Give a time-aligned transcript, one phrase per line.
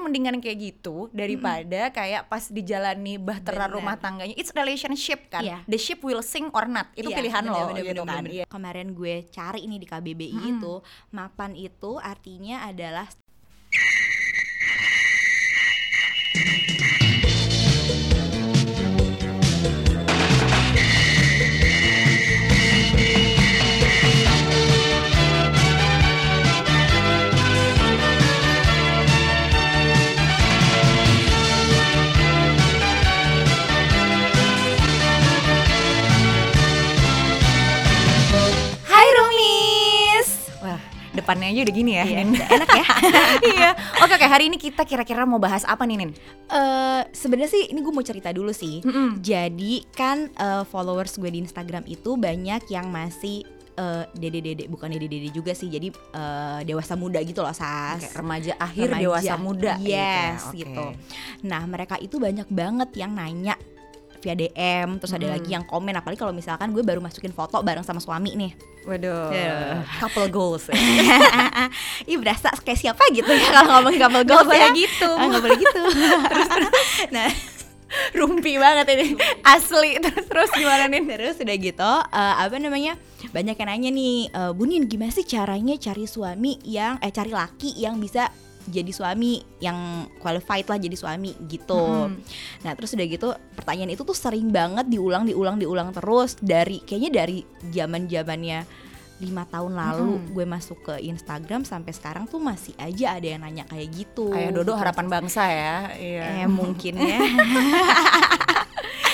[0.00, 3.76] mendingan kayak gitu daripada kayak pas dijalani bahtera Bener.
[3.76, 5.58] rumah tangganya it's relationship kan Iya.
[5.64, 8.22] the ship will sink or not itu Iya, pilihan bener, lo bener, gitu bener, kan
[8.22, 8.32] bener.
[8.32, 8.44] Iya.
[8.46, 10.52] Kemarin gue cari ini di KBBI Hmm.
[10.56, 10.74] itu
[11.10, 13.06] mapan itu artinya adalah
[41.20, 42.86] depannya aja udah gini ya Iya, udah enak ya.
[43.52, 46.12] iya oke oke hari ini kita kira-kira mau bahas apa nih Nin
[46.46, 48.80] Eh, sebenarnya sih ini gue mau cerita dulu sih.
[48.80, 49.20] Mm-mm.
[49.20, 55.30] Jadi kan eh, followers gue di Instagram itu banyak yang masih eh, dede-dede bukan dede-dede
[55.30, 55.66] juga sih.
[55.66, 58.02] Jadi eh, dewasa muda gitu loh, Sas.
[58.02, 59.00] Kayak remaja akhir Remaja.
[59.00, 60.66] dewasa muda Yes, gitu, ya.
[60.66, 60.84] gitu.
[61.44, 63.54] Nah, mereka itu banyak banget yang nanya
[64.20, 65.34] via DM, terus ada Hmm.
[65.34, 68.52] lagi yang komen apalagi kalau misalkan gue baru masukin foto bareng sama suami nih.
[68.80, 69.84] waduh Ya.
[69.96, 70.76] couple goals ya.
[72.10, 74.72] Ih berasa kayak siapa gitu ya kalau ngomongin couple goals boleh ya.
[74.72, 75.10] gitu.
[75.10, 75.82] Ah, nggak boleh gitu.
[77.14, 77.28] nah,
[78.18, 79.06] rumpi banget ini
[79.42, 82.96] asli terus terus gimana Nin terus udah gitu eh, apa namanya?
[83.30, 87.76] Banyak yang nanya nih, eh, Bunin gimana sih caranya cari suami yang eh cari laki
[87.76, 88.32] yang bisa
[88.66, 89.76] jadi suami yang
[90.18, 91.78] qualified lah jadi suami gitu.
[92.10, 92.20] Mm-mm.
[92.60, 97.24] Nah terus udah gitu pertanyaan itu tuh sering banget diulang diulang diulang terus dari kayaknya
[97.24, 98.64] dari zaman zamannya
[99.20, 100.32] lima tahun lalu Mm-mm.
[100.32, 104.32] gue masuk ke Instagram sampai sekarang tuh masih aja ada yang nanya kayak gitu.
[104.32, 104.80] Ayah Dodo Gitu.
[104.80, 107.20] harapan bangsa ya iya Eh mungkin ya.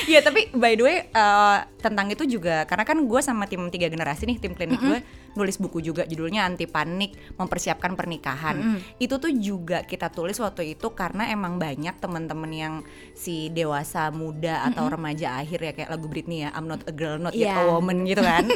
[0.07, 3.91] Iya tapi by the way eh, tentang itu juga karena kan gue sama tim tiga
[3.91, 5.03] generasi nih tim klinik gue
[5.37, 8.57] nulis buku juga judulnya anti panik mempersiapkan pernikahan.
[8.57, 8.81] Mm-mm.
[8.97, 12.75] itu tuh juga kita tulis waktu itu karena emang banyak temen-temen yang
[13.13, 17.17] si dewasa muda atau remaja akhir ya kayak lagu Britney ya I'm not a girl
[17.17, 17.69] not yet a Iya.
[17.69, 18.45] woman gitu kan.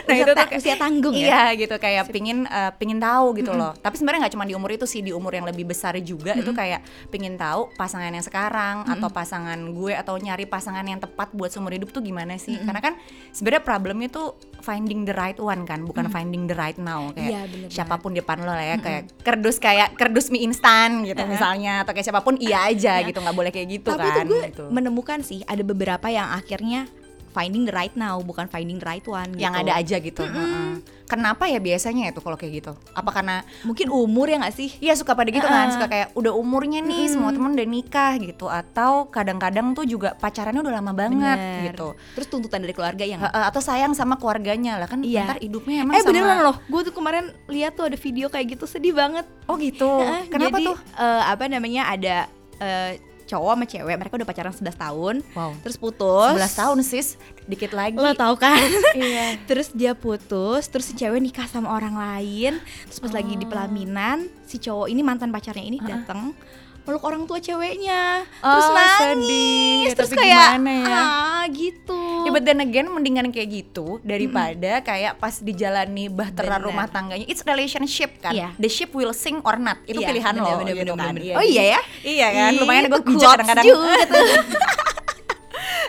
[0.00, 1.22] Nah Usia itu tuh usia tanggung ya.
[1.22, 3.70] iya gitu kayak pingin eh, pingin tahu gitu loh.
[3.76, 6.50] Tapi sebenarnya nggak cuma di umur itu sih di umur yang lebih besar juga itu
[6.50, 11.48] kayak pingin tahu pasangan yang sekarang atau pasangan gue atau nyari pasangan yang tepat buat
[11.48, 12.58] seumur hidup tuh gimana sih?
[12.58, 12.98] Karena kan
[13.30, 17.40] sebenarnya problemnya tuh finding the right one kan bukan finding the right now kayak Iya,
[17.48, 21.82] bener siapa pun depan lo lah ya kayak kerdus kayak kerdus mie instan gitu misalnya
[21.82, 24.42] atau kayak siapa pun iya aja gitu nggak boleh kayak gitu Tapi kan tuh gue
[24.50, 24.64] gitu.
[24.68, 26.88] menemukan sih ada beberapa yang akhirnya
[27.30, 29.62] finding the right now bukan finding the right one yang gitu.
[29.64, 30.99] ada aja gitu Heeh.
[31.10, 34.70] Kenapa ya biasanya itu kalau kayak gitu apa karena Mungkin umur ya nggak sih?
[34.78, 35.74] Iya suka pada gitu kan, Heeh.
[35.74, 40.62] suka kayak udah umurnya nih semua temen udah nikah gitu Atau kadang-kadang tuh juga pacarannya
[40.62, 41.64] udah lama banget Bener.
[41.66, 45.26] gitu Terus tuntutan dari keluarga yang Heeh, Atau sayang sama keluarganya lah kan Iya.
[45.26, 48.54] ntar hidupnya emang Eh sama beneran loh, gue tuh kemarin lihat tuh ada video kayak
[48.54, 49.26] gitu sedih banget.
[49.44, 50.76] Oh gitu, Heeh, kenapa jadi, tuh?
[50.94, 52.16] eh, apa namanya ada
[52.60, 52.92] eh,
[53.30, 56.34] cowok sama cewek, mereka udah pacaran 11 tahun, Wow, terus putus.
[56.34, 57.08] 11 tahun sis,
[57.44, 58.58] dikit lagi Lo tau kan?
[58.96, 63.42] Iya terus dia putus, terus si cewek nikah sama orang lain, terus pas lagi di
[63.42, 63.48] Oh.
[63.48, 66.34] pelaminan, si cowok ini mantan pacarnya ini datang
[66.80, 69.80] meluk orang tua ceweknya, Oh, terus nangis, sedih.
[69.94, 70.96] terus Tapi kayak gimana ya?
[70.96, 71.99] ah gitu.
[72.30, 76.70] Ya but then again mendingan kayak gitu daripada kayak pas dijalani bahtera Bener.
[76.70, 78.54] rumah tangganya It's relationship kan Iya.
[78.54, 81.14] The ship will sink or not Itu Iya, pilihan bener, lo bener, gitu bener, kan
[81.18, 81.34] bener.
[81.34, 81.80] Oh iya ya?
[82.06, 84.28] Iya kan lumayan gue kadang-kadang juga tuh.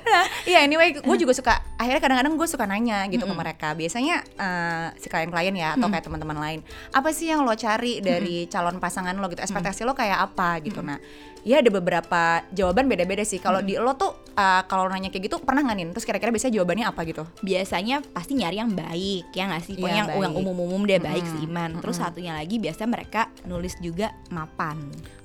[0.01, 3.67] Nah, iya anyway, gue juga suka akhirnya kadang-kadang gue suka nanya gitu ke mereka.
[3.73, 6.59] Biasanya eh, si klien-klien ya atau kayak teman-teman lain,
[6.91, 9.39] apa sih yang lo cari dari calon pasangan lo gitu?
[9.39, 10.81] Ekspektasi lo kayak apa gitu?
[10.81, 10.97] Nah,
[11.41, 13.37] ya ada beberapa jawaban beda-beda sih.
[13.37, 15.85] Kalau di lo tuh eh, kalau nanya kayak gitu pernah nggak nih?
[15.93, 17.23] Terus kira-kira biasanya jawabannya apa gitu?
[17.41, 21.33] biasanya pasti nyari yang baik ya nggak sih Iya, pokoknya yang, umum-umum deh baik Mm-mm,
[21.41, 22.09] seiman terus mm-mm.
[22.13, 24.77] satunya lagi biasanya mereka nulis juga mapan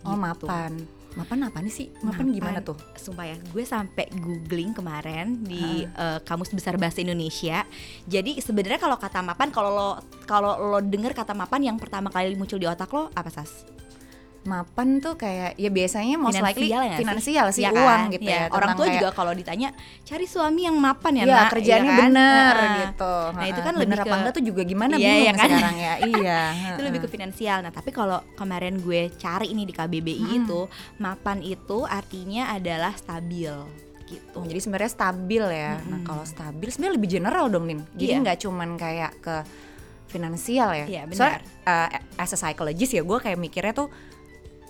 [0.06, 0.46] Oh, gitu.
[0.46, 0.72] mapan.
[1.16, 1.88] Mapan apa nih sih?
[2.04, 2.76] Mapan, gimana tuh?
[2.92, 7.64] Sumpah ya, gue sampai googling kemarin di eh, kamus besar bahasa Indonesia.
[8.04, 9.88] Jadi sebenarnya kalau kata mapan, kalau lo
[10.28, 13.64] kalau lo denger kata mapan yang pertama kali muncul di otak lo apa sas?
[14.46, 17.00] Mapan tuh kayak ya biasanya most likely Finansial ya sih?
[17.02, 18.14] finansial sih Iya uang kan?
[18.14, 18.42] gitu Iya, ya.
[18.48, 19.68] Orang tua kayak- juga kalau ditanya
[20.00, 22.04] cari suami yang mapan ya, Iya, nak, kerjaannya iya kan?
[22.06, 22.76] bener Heeh.
[22.80, 23.14] gitu.
[23.28, 23.74] Nah, itu kan Heeh.
[23.76, 25.48] lebih bener ke- apa enggak tuh juga gimana Iya, bingung iya kan?
[25.48, 25.94] sekarang ya.
[26.12, 26.40] Iya.
[26.70, 27.58] itu lebih ke finansial.
[27.60, 30.38] Nah, tapi kalau kemarin gue cari ini di KBBI Hmm.
[30.40, 30.60] itu,
[30.96, 33.50] mapan itu artinya adalah stabil
[34.06, 34.38] gitu.
[34.40, 35.82] Jadi sebenarnya stabil ya.
[35.82, 37.82] Nah, kalau stabil sebenarnya lebih general dong, Nin.
[37.92, 38.22] Jadi Iya.
[38.22, 39.36] nggak cuman kayak ke
[40.06, 40.86] finansial ya.
[40.86, 41.18] Iya, benar.
[41.18, 43.90] Soalnya uh, as a psychologist ya gue kayak mikirnya tuh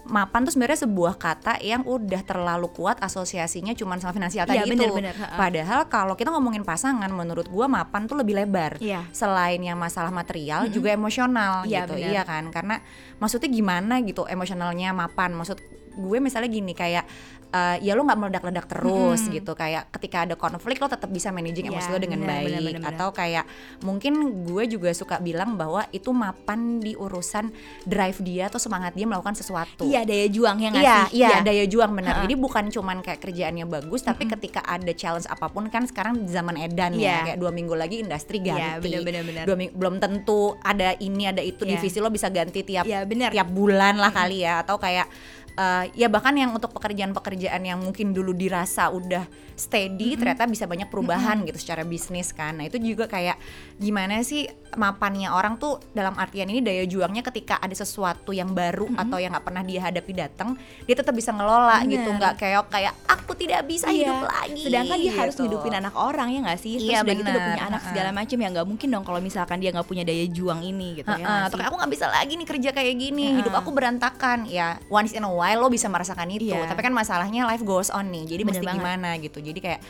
[0.06, 4.64] mapan tuh sebenarnya sebuah kata yang udah terlalu kuat asosiasinya cuman sama finansial tadi Iya,
[4.64, 4.72] itu.
[4.72, 5.36] bener, bener, ha-ha.
[5.36, 8.78] Padahal kalau kita ngomongin pasangan, menurut gua mapan tuh lebih lebar.
[8.78, 9.04] Iya.
[9.10, 11.94] Selain yang masalah material, juga emosional Iya, gitu.
[11.98, 12.10] bener.
[12.14, 12.48] Iya kan?
[12.48, 12.78] Karena
[13.18, 15.34] maksudnya gimana gitu emosionalnya mapan?
[15.34, 15.58] Maksud
[15.96, 17.08] gue misalnya gini kayak
[17.48, 21.66] eh, ya lo nggak meledak-ledak terus gitu kayak ketika ada konflik lo tetap bisa managing
[21.66, 22.90] Iya, emosi lo dengan bener, baik bener, bener, bener.
[22.92, 23.44] atau kayak
[23.80, 24.12] mungkin
[24.44, 27.48] gue juga suka bilang bahwa itu mapan di urusan
[27.82, 31.16] drive dia atau semangat dia melakukan sesuatu Iya daya juang ya nggak Iya, sih?
[31.16, 32.12] iya, daya juang benar.
[32.12, 32.22] Ha-ha.
[32.22, 36.56] Jadi bukan cuman kayak kerjaannya bagus, tapi ketika ada challenge apa pun kan sekarang zaman
[36.56, 37.16] edan ya, Iya.
[37.26, 38.58] kayak dua minggu lagi industri ganti.
[38.58, 39.44] Iya, benar-benar, benar.
[39.44, 41.76] Dua ming- belum tentu ada ini ada itu Iya.
[41.76, 43.30] divisi lo bisa ganti tiap Iya, benar.
[43.30, 45.06] tiap bulan lah kali ya, atau kayak
[45.56, 49.24] eh, ya bahkan yang untuk pekerjaan-pekerjaan yang mungkin dulu dirasa udah
[49.56, 52.60] steady ternyata bisa banyak perubahan gitu secara bisnis kan.
[52.60, 53.40] Nah itu juga kayak
[53.76, 54.44] gimana sih
[54.76, 59.32] mapannya orang tuh dalam artian ini daya juangnya ketika ada sesuatu yang baru atau yang
[59.32, 61.92] nggak pernah dia hadapi datang dia tetap bisa ngelola Bener.
[61.96, 64.12] gitu nggak kayak kayak aku tidak bisa Iya.
[64.12, 65.42] hidup lagi Sedangkan dia harus gitu.
[65.48, 66.72] ngidupin anak orang ya nggak sih?
[66.76, 67.88] Terus Iya, udah gitu udah punya anak Ha-ha.
[67.88, 71.08] segala macem ya nggak mungkin dong kalau misalkan dia nggak punya daya juang ini gitu
[71.08, 71.48] ya.
[71.48, 73.36] Atau aku nggak bisa lagi nih kerja kayak gini Heeh.
[73.40, 76.66] hidup aku berantakan ya once in a while lo bisa merasakan itu Iya.
[76.66, 78.80] tapi kan masalahnya life goes on nih jadi Bener mesti banget.
[78.80, 79.80] gimana gitu jadi kayak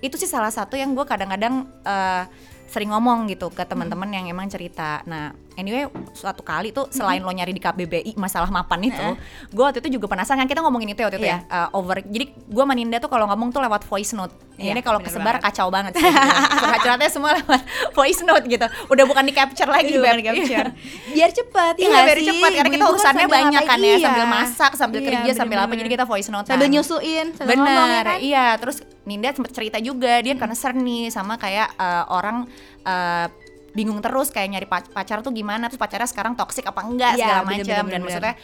[0.00, 2.24] itu sih salah satu yang gue kadang-kadang eh,
[2.66, 7.28] sering ngomong gitu ke teman-teman yang emang cerita nah anyway suatu kali tuh selain lo
[7.28, 9.06] nyari di KBBI masalah mapan itu
[9.48, 11.38] gue waktu itu juga penasaran kan kita ngomongin itu ya waktu itu Iya.
[11.40, 14.80] ya eh, over jadi gue Maninda tuh kalau ngomong tuh lewat voice note Iya, ini
[14.80, 15.44] kalau bener kesebar banget.
[15.46, 16.08] kacau banget sih
[16.56, 17.60] curhat-curhatnya semua lewat
[17.96, 20.68] voice note gitu udah bukan di capture lagi Iya, bukan di capture.
[21.14, 22.26] Biar cepet ya Iya nggak biar sih?
[22.26, 23.98] cepat karena kita urusannya banyak kan ya Iya.
[24.02, 27.64] sambil masak, sambil Iya, kerja, sambil apa jadi kita voice note sambil nyusuin, sambil Bener,
[27.66, 28.16] ngomong ya kan?
[28.18, 28.46] iya.
[28.56, 32.44] Terus Ninda sempat cerita juga dia concern nih sama kayak eh, orang
[32.82, 33.26] eh,
[33.70, 37.20] bingung terus kayak nyari pac- pacar tuh gimana terus pacarnya sekarang toksik apa enggak Iya,
[37.22, 38.34] segala macam dan bener, maksudnya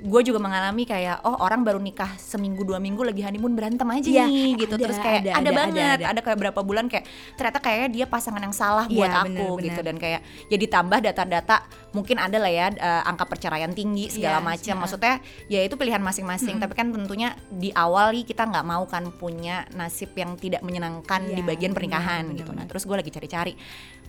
[0.00, 4.08] gue juga mengalami kayak oh orang baru nikah seminggu dua minggu lagi honeymoon berantem aja
[4.08, 6.20] Iya, nih gitu ada, terus kayak ada, ada, ada, banget ada, ada, ada.
[6.24, 7.04] kayak berapa bulan kayak
[7.36, 9.64] ternyata kayaknya dia pasangan yang salah Iya, buat bener, aku bener.
[9.68, 11.56] gitu dan kayak ya ditambah data-data
[11.92, 14.80] mungkin ada lah ya eh, angka perceraian tinggi segala Iya, macam iya.
[14.80, 15.14] maksudnya
[15.52, 19.68] ya itu pilihan masing-masing tapi kan tentunya di awal nih kita nggak mau kan punya
[19.76, 22.70] nasib yang tidak menyenangkan Iya, di bagian bener, pernikahan bener, gitu nah bener.
[22.72, 23.52] terus gue lagi cari-cari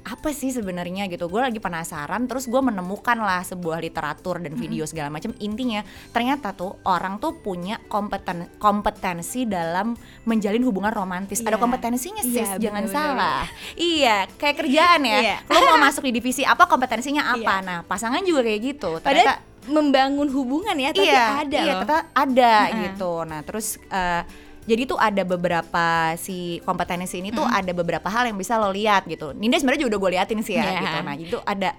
[0.01, 4.81] apa sih sebenarnya gitu gue lagi penasaran terus gue menemukan lah sebuah literatur dan video
[4.83, 9.93] segala macam intinya ternyata tuh orang tuh punya kompeten kompetensi dalam
[10.23, 11.61] menjalin hubungan romantis ada Iya.
[11.61, 12.97] kompetensinya sis Iya, jangan bener-bener.
[13.13, 13.41] salah
[13.75, 15.35] iya kayak kerjaan ya Iya.
[15.47, 17.65] lo mau masuk di divisi apa kompetensinya apa Iya.
[17.65, 21.85] nah pasangan juga kayak gitu Padahal ternyata membangun hubungan ya, tapi iya, ada iya, loh.
[21.85, 22.77] ternyata ada Heeh.
[22.81, 23.13] gitu.
[23.21, 24.25] Nah, terus eh,
[24.61, 29.09] jadi tuh ada beberapa si kompetensi ini tuh ada beberapa hal yang bisa lo lihat
[29.09, 29.33] gitu.
[29.33, 30.79] Ninda sebenarnya juga udah gue liatin sih ya Iya.
[30.79, 30.97] gitu.
[31.01, 31.69] Nah, itu ada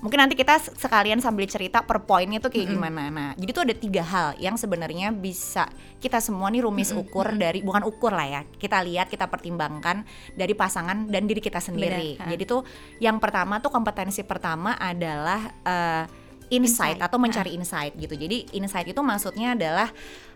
[0.00, 3.12] mungkin nanti kita sekalian sambil cerita per poinnya tuh kayak gimana.
[3.12, 5.68] Nah, jadi tuh ada tiga hal yang sebenarnya bisa
[6.00, 8.40] kita semua nih rumis ukur dari bukan ukur lah ya.
[8.48, 12.16] Kita lihat, kita pertimbangkan dari pasangan dan diri kita sendiri.
[12.16, 12.30] Benar, ha.
[12.32, 12.64] Jadi tuh
[12.96, 16.04] yang pertama tuh kompetensi pertama adalah eh,
[16.50, 18.14] insight, Insight, atau mencari insight gitu.
[18.18, 19.88] Jadi insight itu maksudnya adalah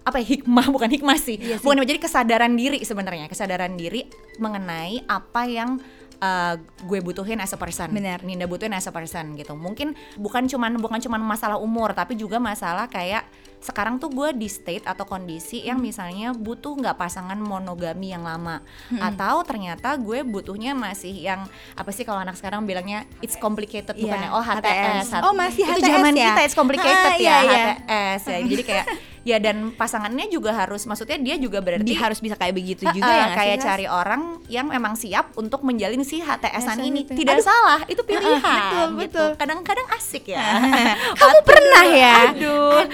[0.06, 1.36] apa ya hikmah bukan hikmah sih.
[1.36, 1.64] Iya sih.
[1.66, 4.06] Bukan jadi kesadaran diri sebenarnya, kesadaran diri
[4.38, 5.82] mengenai apa yang
[6.22, 6.54] uh,
[6.86, 7.90] gue butuhin as a person.
[7.90, 8.22] Benar.
[8.22, 9.58] Ninda butuhin as a person gitu.
[9.58, 13.26] Mungkin bukan cuman bukan cuman masalah umur tapi juga masalah kayak
[13.64, 18.60] sekarang tuh gue di state atau kondisi yang misalnya butuh nggak pasangan monogami yang lama
[18.94, 24.04] atau ternyata gue butuhnya masih yang apa sih kalau anak sekarang bilangnya it's complicated Iya,
[24.04, 24.60] bukannya oh HTS.
[24.60, 26.28] HTS, Oh, masih itu HTS zaman ya?
[26.28, 27.64] kita it's complicated Ah, ya iya, iya.
[27.72, 28.86] HTS ya jadi kayak
[29.24, 33.08] ya dan pasangannya juga harus maksudnya dia juga berarti Dia harus bisa kayak begitu juga
[33.08, 37.16] eh, ya kayak sih, cari orang yang memang siap untuk menjalin si HTS-an ini itu.
[37.16, 37.46] tidak Aduh.
[37.46, 39.00] salah itu pilihan betul, gitu.
[39.00, 39.28] betul.
[39.34, 40.44] kadang-kadang asik ya
[41.16, 42.16] Kamu pernah ya?
[42.30, 42.84] aduh,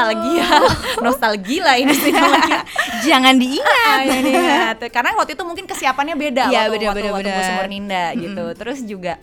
[0.00, 0.48] nostalgia
[1.04, 2.14] nostalgia ini sih.
[3.06, 3.86] Jangan diingat.
[3.88, 4.76] Ah, ya, diingat.
[4.88, 7.36] karena waktu itu mungkin kesiapannya beda Iya, waktu, bener, waktu, bener, waktu bener.
[7.36, 9.14] gue sumur Ninda gitu terus juga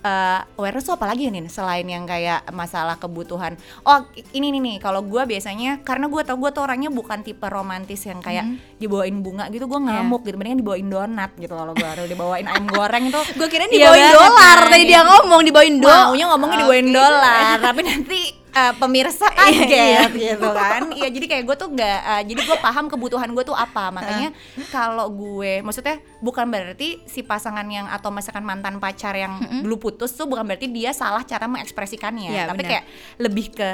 [0.00, 4.76] eh awareness tuh apa lagi nih selain yang kayak masalah kebutuhan oh ini nih nih
[4.76, 8.44] kalau gue biasanya karena gue tau gue tuh orangnya bukan tipe romantis yang kayak
[8.76, 12.68] dibawain bunga gitu gue ngamuk gitu mendingan dibawain donat gitu kalau gue harus dibawain ayam
[12.68, 14.58] goreng itu Gue kira Iya dibawain banget dolar.
[14.60, 16.04] kan, Tadi dia ngomong dibawain dolar.
[16.04, 16.94] maunya ngomongnya dibawain Oke.
[16.94, 18.20] dolar tapi nanti
[18.54, 20.80] eh, pemirsa Iya, kaget gitu kan.
[20.94, 23.90] Iya jadi kayak gue tuh nggak eh, jadi gue paham kebutuhan gue tuh apa.
[23.90, 24.30] Makanya
[24.70, 30.14] kalau gue maksudnya bukan berarti si pasangan yang atau misalkan mantan pacar yang dulu putus
[30.14, 32.30] tuh bukan berarti dia salah cara mengekspresikannya.
[32.30, 32.70] Iya, tapi benar.
[32.70, 32.84] kayak
[33.20, 33.70] lebih ke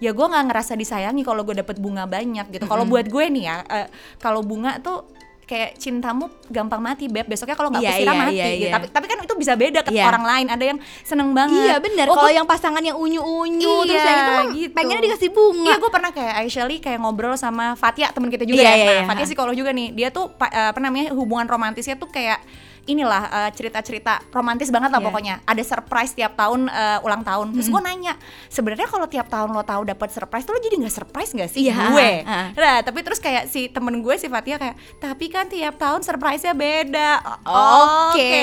[0.00, 2.64] ya gue nggak ngerasa disayangi kalau gue dapet bunga banyak gitu.
[2.66, 3.88] Kalau buat gue nih ya eh,
[4.18, 5.06] kalau bunga tuh
[5.50, 8.62] kayak cintamu gampang mati beb besoknya kalau nggak kusiram iya, mati iya, gitu.
[8.62, 8.72] iya.
[8.78, 10.06] tapi tapi kan itu bisa beda ke Iya.
[10.06, 12.06] orang lain ada yang seneng banget Iya bener.
[12.06, 14.72] Oh, Kalau yang pasangan yang unyu-unyu terus Iya, yang itu mah gitu.
[14.78, 15.66] pengennya dikasih bunga.
[15.66, 18.76] Iya gue pernah kayak Aisyah Lee kayak ngobrol sama Fatia temen kita juga Iya, ya.
[18.76, 19.04] iya, Nah, iya.
[19.10, 19.90] Fatia psikolog juga nih.
[19.90, 22.38] Dia tuh eh, apa namanya hubungan romantisnya tuh kayak
[22.82, 25.06] inilah eh, cerita-cerita romantis banget lah Iya.
[25.06, 25.34] pokoknya.
[25.42, 27.52] Ada surprise tiap tahun eh, ulang tahun.
[27.52, 28.14] Terus gue nanya,
[28.46, 31.60] sebenarnya kalau tiap tahun lo tahu dapat surprise tuh lo jadi nggak surprise nggak sih
[31.62, 32.10] Iya, gue?
[32.22, 32.46] ah.
[32.52, 36.52] Nah, tapi terus kayak si temen gue si Fatia kayak, tapi kan tiap tahun surprise-nya
[36.52, 37.10] beda.
[37.42, 38.08] Oke.
[38.10, 38.36] Oke.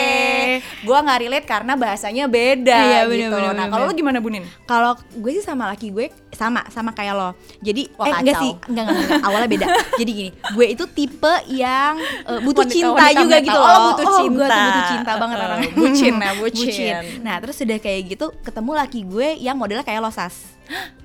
[0.81, 3.09] Gue nggak relate karena bahasanya beda Iya, gitu.
[3.09, 3.99] bener, bener, nah, bener, kalau lo bener.
[3.99, 4.43] gimana Bunin?
[4.63, 7.29] Kalau gue sih sama laki gue sama sama kayak lo.
[7.59, 9.21] Jadi Wah, eh enggak sih, enggak, enggak, enggak.
[9.23, 9.65] awalnya beda.
[9.99, 13.45] Jadi gini, gue itu tipe yang eh, butuh Wanita- cinta wanita juga metal.
[13.45, 13.79] gitu Oh, loh.
[13.87, 14.26] butuh gue cinta.
[14.29, 15.71] Tuh butuh cinta banget orangnya.
[15.73, 16.95] bucin ya, bucin.
[17.19, 20.35] Nah, terus sudah kayak gitu ketemu laki gue yang modelnya kayak lo sas.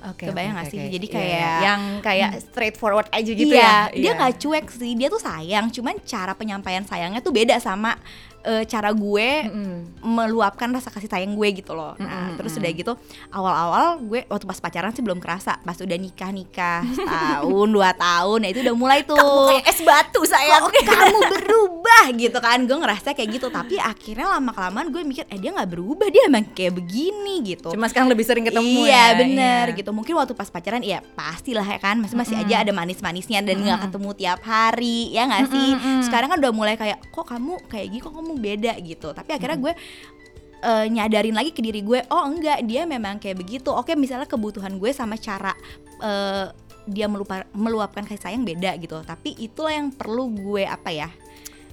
[0.00, 0.80] Oke, Kebayang oke, nggak sih?
[0.80, 0.88] oke.
[0.90, 3.92] Jadi Iya, kayak- yang kayak straightforward aja gitu iya, ya.
[3.92, 8.00] dia nggak cuek sih, dia tuh sayang, cuman cara penyampaian sayangnya tuh beda sama
[8.44, 10.02] eh, cara gue Mm-mm.
[10.04, 11.94] meluapkan rasa kasih sayang gue gitu loh.
[11.96, 12.92] Nah, Mm-mm, terus udah gitu
[13.30, 18.38] awal-awal gue waktu pas pacaran sih belum kerasa, pas udah nikah nikah setahun dua tahun,
[18.44, 19.16] nah itu udah mulai tuh.
[19.16, 20.62] Kamu kayak es batu sayang.
[20.64, 25.24] Kok kamu berubah gitu kan gue ngerasa kayak gitu tapi akhirnya lama kelamaan gue mikir
[25.28, 29.14] eh dia nggak berubah dia emang kayak begini gitu Cuma sekarang lebih sering ketemu iya
[29.14, 29.18] ya.
[29.18, 29.76] bener iya.
[29.76, 33.60] gitu mungkin waktu pas pacaran ya pastilah ya kan masih masih aja ada manis-manisnya dan
[33.60, 36.00] nggak ketemu tiap hari ya nggak sih Mm-mm.
[36.06, 39.10] sekarang kan udah mulai kayak kok kamu kayak gini kok kamu beda gitu.
[39.10, 39.72] Tapi akhirnya gue
[40.62, 43.70] eh, nyadarin lagi ke diri gue oh enggak dia memang kayak begitu.
[43.72, 45.56] Oke misalnya kebutuhan gue sama cara
[46.02, 46.46] eh,
[46.90, 49.00] dia melupa, meluapkan kasih sayang beda gitu.
[49.02, 51.08] Tapi itulah yang perlu gue apa ya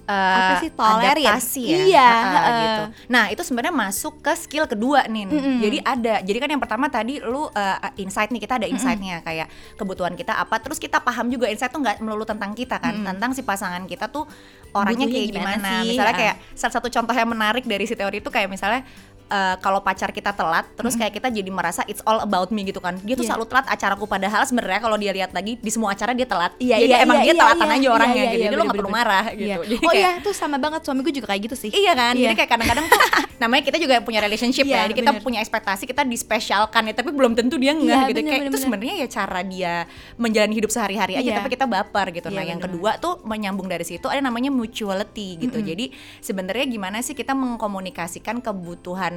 [0.07, 1.19] Eh, Apa sih, tolerir?
[1.19, 1.77] adaptasi ya.
[1.83, 2.55] Iya, ah, heeh.
[2.57, 2.83] gitu.
[3.07, 5.27] Nah, itu sebenarnya masuk ke skill kedua nih.
[5.27, 5.59] Mm-mm.
[5.59, 6.15] Jadi ada.
[6.23, 10.31] Jadi kan yang pertama tadi lu eh, insight nih kita ada insightnya kayak kebutuhan kita
[10.33, 10.57] apa.
[10.57, 13.07] Terus kita paham juga insight tuh nggak melulu tentang kita kan, Mm-mm.
[13.11, 14.23] tentang si pasangan kita tuh
[14.71, 15.69] orangnya Butuhnya kayak gimana gimana.
[15.75, 15.87] sih?
[15.89, 16.19] Misalnya Ah.
[16.19, 18.81] kayak salah satu contoh yang menarik dari si teori itu kayak misalnya
[19.27, 22.77] eh, kalau pacar kita telat, terus kayak kita jadi merasa it's all about me gitu
[22.77, 22.95] kan.
[22.99, 23.35] Dia tuh Iya.
[23.35, 26.51] selalu telat acaraku padahal sebenarnya kalau dia lihat lagi di semua acara dia telat.
[26.57, 28.33] Iya, Jadi iya, emang iya, dia iya, telatan iya, aja iya, orangnya iya, gitu.
[28.33, 29.05] iya, Jadi lo nggak bener, perlu bener.
[29.05, 29.43] marah gitu.
[29.43, 29.55] Iya.
[29.67, 32.23] Jadi oh iya tuh sama banget suami gue juga kayak gitu sih Iya kan, Iya.
[32.25, 32.99] jadi kayak kadang-kadang tuh
[33.41, 35.23] namanya kita juga punya relationship Iya, ya, jadi kita bener.
[35.23, 38.17] punya ekspektasi kita dispesialkan ya, tapi belum tentu dia nggak Iya, gitu.
[38.17, 38.65] bener, kayak bener, itu bener.
[38.65, 39.73] sebenarnya ya cara dia
[40.15, 41.37] menjalani hidup sehari-hari aja, Iya.
[41.37, 42.27] tapi kita baper gitu.
[42.29, 42.73] Iya, nah, yang bener.
[42.73, 45.59] kedua tuh menyambung dari situ ada namanya mutuality gitu.
[45.59, 49.16] Jadi sebenarnya gimana sih kita mengkomunikasikan kebutuhan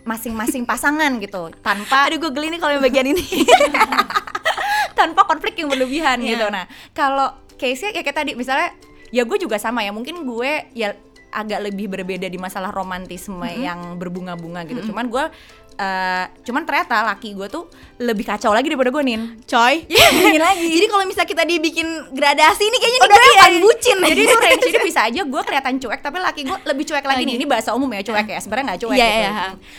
[0.00, 3.20] masing-masing pasangan gitu tanpa aduh gue geli nih kalau yang bagian ini
[4.98, 6.28] tanpa konflik yang berlebihan Iya.
[6.30, 6.46] gitu.
[6.48, 8.72] Nah, kalau case-nya ya kayak tadi misalnya
[9.08, 10.92] ya gue juga sama ya, mungkin gue ya
[11.30, 14.90] agak lebih berbeda di masalah romantisme yang berbunga-bunga gitu.
[14.90, 15.24] Cuman gue
[15.72, 19.38] eh, cuman ternyata laki gue tuh lebih kacau lagi daripada gue nin.
[19.42, 20.66] coy Iya, begini lagi.
[20.68, 23.60] jadi kalau misalnya kita dibikin gradasi ini kayaknya Oh, nih gue iya, iya.
[23.60, 27.04] bucin Jadi itu range jadi bisa aja gue kelihatan cuek tapi laki gue lebih cuek
[27.04, 27.34] lagi nih.
[27.36, 28.38] Ini bahasa umum ya cuek ya.
[28.38, 29.20] Sebenarnya nggak cuek Iya, gitu.
[29.20, 29.32] iya.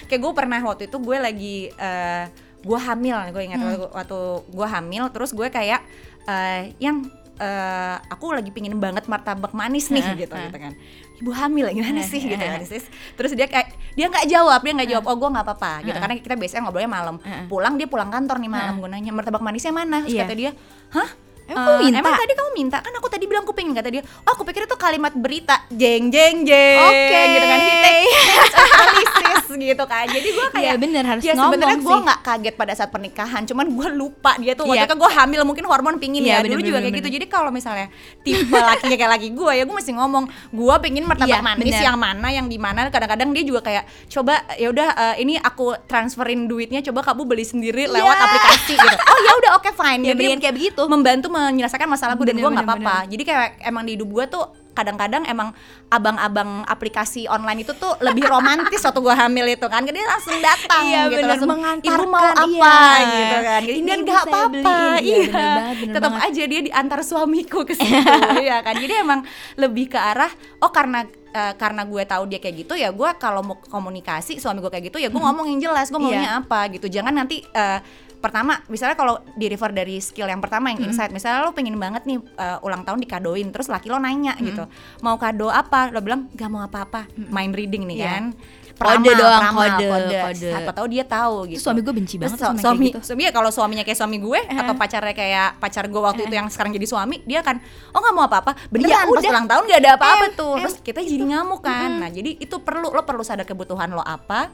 [0.07, 2.24] Kayak gue pernah waktu itu gue lagi eh
[2.62, 3.67] gue hamil, gue ingat Hmm.
[3.67, 5.81] waktu, waktu gue hamil terus gue kayak
[6.24, 7.01] eh yang
[7.36, 10.45] eh, aku lagi pingin banget martabak manis nih Heeh, gitu, heeh.
[10.45, 10.74] gitu kan.
[11.22, 12.86] Ibu hamil gimana Heeh, sih gitu kan sis.
[13.13, 15.04] Terus dia kayak dia nggak jawab, dia nggak jawab.
[15.06, 15.94] Oh gue nggak apa-apa gitu.
[15.96, 17.16] Karena kita biasanya ngobrolnya malam.
[17.46, 18.74] Pulang dia pulang kantor nih malam.
[18.75, 20.01] Gue nanya martabak manisnya mana?
[20.01, 20.22] Terus Iya.
[20.24, 20.51] kata dia,
[20.92, 21.10] hah?
[21.44, 22.00] Emang kamu Eh, minta?
[22.00, 24.63] Emang tadi kamu minta kan aku tadi bilang aku pengen kata dia oh aku pikir
[24.63, 27.20] itu kalimat berita jeng jeng jeng Oke.
[27.28, 30.05] gitu kan He takes analysis gitu kan.
[30.05, 33.65] Jadi gue kayak Iya, bener, harus ya sebenarnya gue nggak kaget pada saat pernikahan cuman
[33.67, 34.63] gue lupa dia tuh.
[34.65, 34.84] Iya.
[34.84, 36.38] waktu itu gue hamil mungkin hormon pingin Iya, ya.
[36.41, 37.00] dulu bener, juga bener, kayak bener.
[37.01, 37.10] gitu.
[37.12, 37.88] Jadi kalau misalnya
[38.20, 41.84] tipe lakinya kayak laki gue ya gue mesti ngomong gue pengen martabak Iya, manis bener.
[41.84, 42.79] yang mana yang di mana.
[42.88, 47.43] Kadang-kadang dia juga kayak coba ya udah eh, ini aku transferin duitnya coba kamu beli
[47.43, 48.25] sendiri lewat Iya.
[48.25, 48.98] aplikasi gitu.
[49.01, 50.01] Oh ya udah oke fine.
[50.08, 50.84] Ya Jadi kayak begitu.
[50.86, 52.98] membantu menyelesaikan masalah gue dan gue nggak apa-apa.
[53.05, 55.51] Jadi kayak emang di hidup gue tuh kadang-kadang emang
[55.88, 59.84] abang-abang aplikasi online itu tuh lebih romantis waktu gue hamil itu kan.
[59.84, 61.50] Dia langsung datang Iya, gitu bener, langsung
[61.82, 62.46] ibu mau apa?
[62.48, 63.12] iya.
[63.12, 63.60] gitu kan.
[63.62, 64.78] Jadi Ini nggak apa-apa.
[65.00, 66.28] iya, iya bener tetap banget.
[66.28, 68.00] aja dia diantar suamiku ke situ
[68.40, 68.74] ya kan.
[68.74, 69.20] Jadi emang
[69.56, 73.42] lebih ke arah oh karena eh, karena gue tahu dia kayak gitu ya gue kalau
[73.42, 76.42] mau komunikasi suami gue kayak gitu ya gue ngomong yang jelas gue maunya Iya.
[76.42, 76.88] apa gitu.
[76.88, 77.80] Jangan nanti eh,
[78.22, 82.06] pertama misalnya kalau di refer dari skill yang pertama yang insight misalnya lo pengen banget
[82.06, 86.30] nih eh, ulang tahun dikadoin terus laki lo nanya gitu mau kado apa lo bilang
[86.32, 88.10] gak mau apa-apa mind reading nih Iya.
[88.12, 88.25] kan
[88.74, 89.86] Kode doang, kode,
[90.18, 90.50] kode.
[90.50, 92.90] siapa tahu dia tahu gitu Terus suami gue benci Terus banget su- sama suami, kayak
[92.90, 93.00] gitu.
[93.06, 96.48] suami ya kalau suaminya kayak suami gue atau pacarnya kayak pacar gue waktu itu yang
[96.48, 98.58] sekarang jadi suami, dia kan oh nggak mau apa-apa.
[98.68, 99.30] Beneran Ya pas udah.
[99.30, 100.54] ulang tahun gak ada apa-apa Em, tuh.
[100.58, 101.90] Terus kita jadi ngamuk kan.
[101.96, 104.50] Nah, jadi itu perlu lo perlu sadar kebutuhan lo apa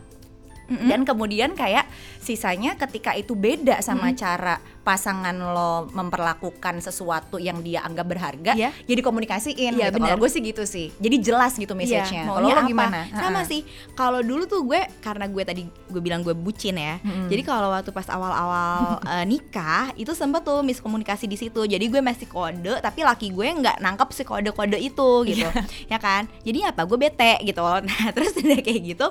[0.67, 1.87] dan kemudian kayak
[2.19, 8.71] sisanya ketika itu beda sama cara pasangan lo memperlakukan sesuatu yang dia anggap berharga, Iya.
[8.71, 9.99] ya dikomunikasiin Iya, gitu.
[9.99, 10.15] benar.
[10.15, 10.87] Kalau gue sih gitu sih.
[10.95, 12.23] Jadi jelas gitu message-nya.
[12.23, 13.03] Iya, Kalau lo gimana?
[13.11, 13.51] Sama Ha-ha.
[13.51, 13.67] sih.
[13.91, 17.03] Kalau dulu tuh gue karena gue tadi gue bilang gue bucin ya.
[17.03, 17.27] Mm-mm.
[17.27, 21.67] Jadi kalau waktu pas awal-awal eh, nikah itu sempet tuh miskomunikasi di situ.
[21.67, 25.51] Jadi gue masih kode tapi laki gue nggak nangkep si kode-kode itu gitu.
[25.91, 26.31] ya kan?
[26.47, 26.87] Jadi apa?
[26.87, 27.59] Gue bete gitu.
[27.87, 29.07] Nah, terus udah kayak gitu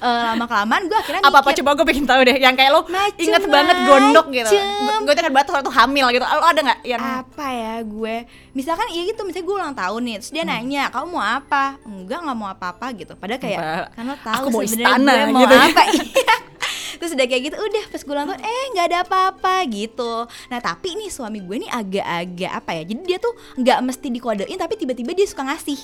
[0.00, 2.86] eh, lama kelamaan gue akhirnya apa apa coba gue pengen tahu deh yang kayak lo
[3.18, 4.54] inget banget gondok gitu
[5.04, 6.24] gue inget banget waktu hamil gitu.
[6.24, 8.16] Lo ada nggak yang apa ya gue?
[8.56, 11.76] Misalkan iya gitu misalnya gue ulang tahun nih terus dia nanya kamu mau apa?
[11.84, 13.12] Enggak nggak mau apa-apa gitu.
[13.14, 13.60] Padahal kayak
[13.92, 15.56] kan lo tahu Aku mau sebenarnya istana, gue mau gitu.
[15.56, 15.82] apa.
[16.10, 16.36] Iya.
[17.00, 20.12] Terus udah kayak gitu udah pas gue ulang tahun eh nggak ada apa-apa gitu.
[20.52, 24.58] Nah tapi nih suami gue nih agak-agak apa ya jadi dia tuh nggak mesti dikodein
[24.60, 25.80] tapi tiba-tiba dia suka ngasih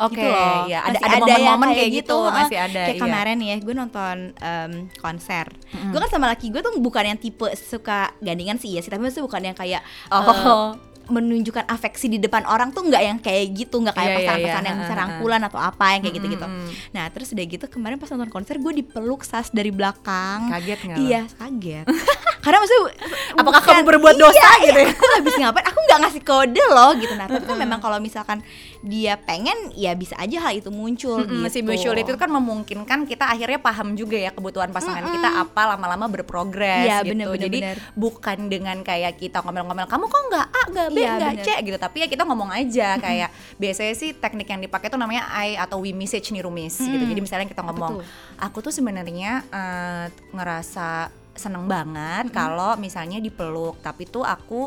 [0.00, 0.64] Oke, gitu loh.
[0.64, 2.66] ya, ada- Masih ada yang momen-momen kayak gitu, masih Heeh.
[2.68, 3.02] ada, Kayak iya.
[3.02, 5.46] kemarin ya, gue nonton em, konser.
[5.68, 9.00] Gue kan sama laki gue tuh bukan yang tipe suka gandengan sih ya sih, tapi
[9.00, 10.22] maksudnya bukan yang kayak Oh.
[10.22, 14.20] eh, menunjukkan afeksi di depan orang tuh nggak yang kayak gitu, nggak kayak Iya, iya,
[14.20, 16.46] pesan-pesan iya, yang bisa heeh, rangkulan atau apa yang kayak gitu-gitu.
[16.90, 20.52] Nah terus udah gitu kemarin pas nonton konser gue dipeluk sas dari belakang.
[20.52, 20.98] kaget nggak?
[21.00, 21.86] Iya kaget.
[22.44, 22.82] Karena maksudnya
[23.40, 24.84] Apakah bukan- kamu berbuat dosa iya, gitu ya?
[24.84, 25.64] iya, Aku habis ngapain?
[25.64, 27.12] Aku nggak ngasih kode loh gitu.
[27.14, 28.38] Nah tapi kan memang kalau misalkan
[28.78, 31.50] dia pengen ya bisa aja hal itu muncul Mm-mm, gitu.
[31.50, 36.06] si mutual itu kan memungkinkan kita akhirnya paham juga ya kebutuhan pasangan kita apa lama-lama
[36.06, 37.18] berprogres Iya, gitu.
[37.18, 37.76] bener, bener, Jadi bener.
[37.98, 41.34] bukan dengan kayak kita ngomel-ngomel kamu kok nggak A, nggak B, Iya, nggak.
[41.42, 41.78] C gitu.
[41.78, 45.82] Tapi ya kita ngomong aja kayak biasanya sih teknik yang dipakai tuh namanya I atau
[45.82, 47.02] we message nih rumis gitu.
[47.02, 47.10] Mm.
[47.10, 47.98] Jadi misalnya kita ngomong
[48.38, 54.66] aku tuh sebenarnya eh, ngerasa seneng banget kalau misalnya dipeluk tapi tuh aku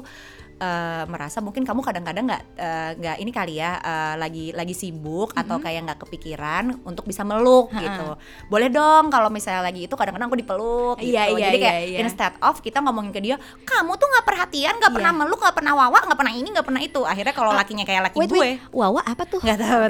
[0.62, 5.34] eh, merasa mungkin kamu kadang-kadang nggak eh, nggak ini kali ya eh, lagi lagi sibuk
[5.34, 8.13] atau kayak nggak kepikiran untuk bisa meluk gitu.
[8.46, 11.12] Boleh dong kalau misalnya lagi itu kadang-kadang aku dipeluk gitu.
[11.12, 12.00] Iya, iya, jadi kayak iya, iya.
[12.00, 15.20] instead of kita ngomongin ke dia kamu tuh nggak perhatian nggak pernah Iya.
[15.20, 17.01] meluk nggak pernah wawa nggak pernah ini nggak pernah itu.
[17.01, 19.41] Akhirnya kalau lakinya kayak laki Wait, gue wait, Wawa apa tuh?
[19.41, 19.82] nggak tahu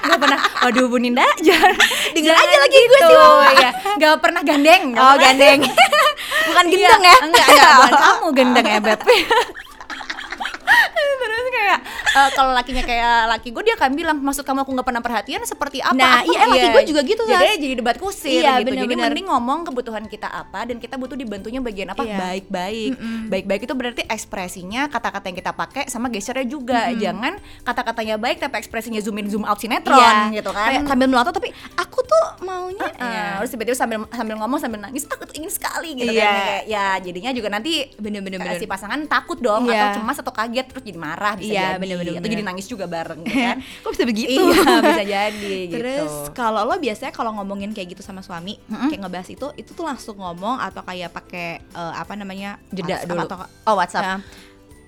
[0.00, 0.38] nggak pernah.
[0.60, 1.72] Waduh Bu Ninda jangan
[2.16, 3.48] jangan aja lagi gue gitu, sih, Wawa.
[3.54, 5.24] ya nggak pernah gandeng nggak Oh pernah.
[5.26, 5.58] gandeng
[6.50, 7.16] Bukan Iya, gendeng ya?
[7.22, 7.72] Enggak enggak.
[7.78, 9.00] Bukan kamu gendeng ya beb
[11.22, 11.78] terus kayak
[12.10, 15.40] eh, kalau lakinya kayak laki gue dia akan bilang maksud kamu aku nggak pernah perhatian
[15.42, 17.58] seperti apa Nah, Aku- iya, laki gue juga gitu, jadi Sas.
[17.58, 19.10] jadi debat kusir Iya, gitu jadi bener-bener.
[19.10, 22.16] mending ngomong kebutuhan kita apa dan kita butuh dibantunya bagian apa Iya.
[22.18, 22.92] baik-baik
[23.26, 28.56] baik-baik itu berarti ekspresinya kata-kata yang kita pakai sama gesturnya juga jangan kata-katanya baik tapi
[28.56, 32.80] ekspresinya zoom in zoom out sinetron gitu kan Kayak sambil melotot tapi aku tuh maunya
[32.80, 33.26] Heeh, ya.
[33.38, 36.24] terus tiba-tiba sambil sambil ngomong sambil nangis aku tuh ingin sekali gitu Iya.
[36.24, 38.56] kan kayak ya jadinya juga nanti Bener-bener, bener.
[38.56, 39.90] si pasangan takut dong Iya.
[39.90, 42.30] atau cemas atau kaget terus jadi marah bisa Iya, jadi atau bener.
[42.30, 43.58] jadi nangis juga bareng gitu kan?
[43.82, 44.40] Kok bisa begitu?
[44.40, 49.00] iya bisa jadi Terus gitu kalau lo biasanya kalau ngomongin kayak gitu sama suami, kayak
[49.00, 53.20] ngebahas itu, itu tuh langsung ngomong atau kayak pakai eh, apa namanya jeda WhatsApp dulu.
[53.26, 54.04] atau oh WhatsApp.
[54.04, 54.18] Nah,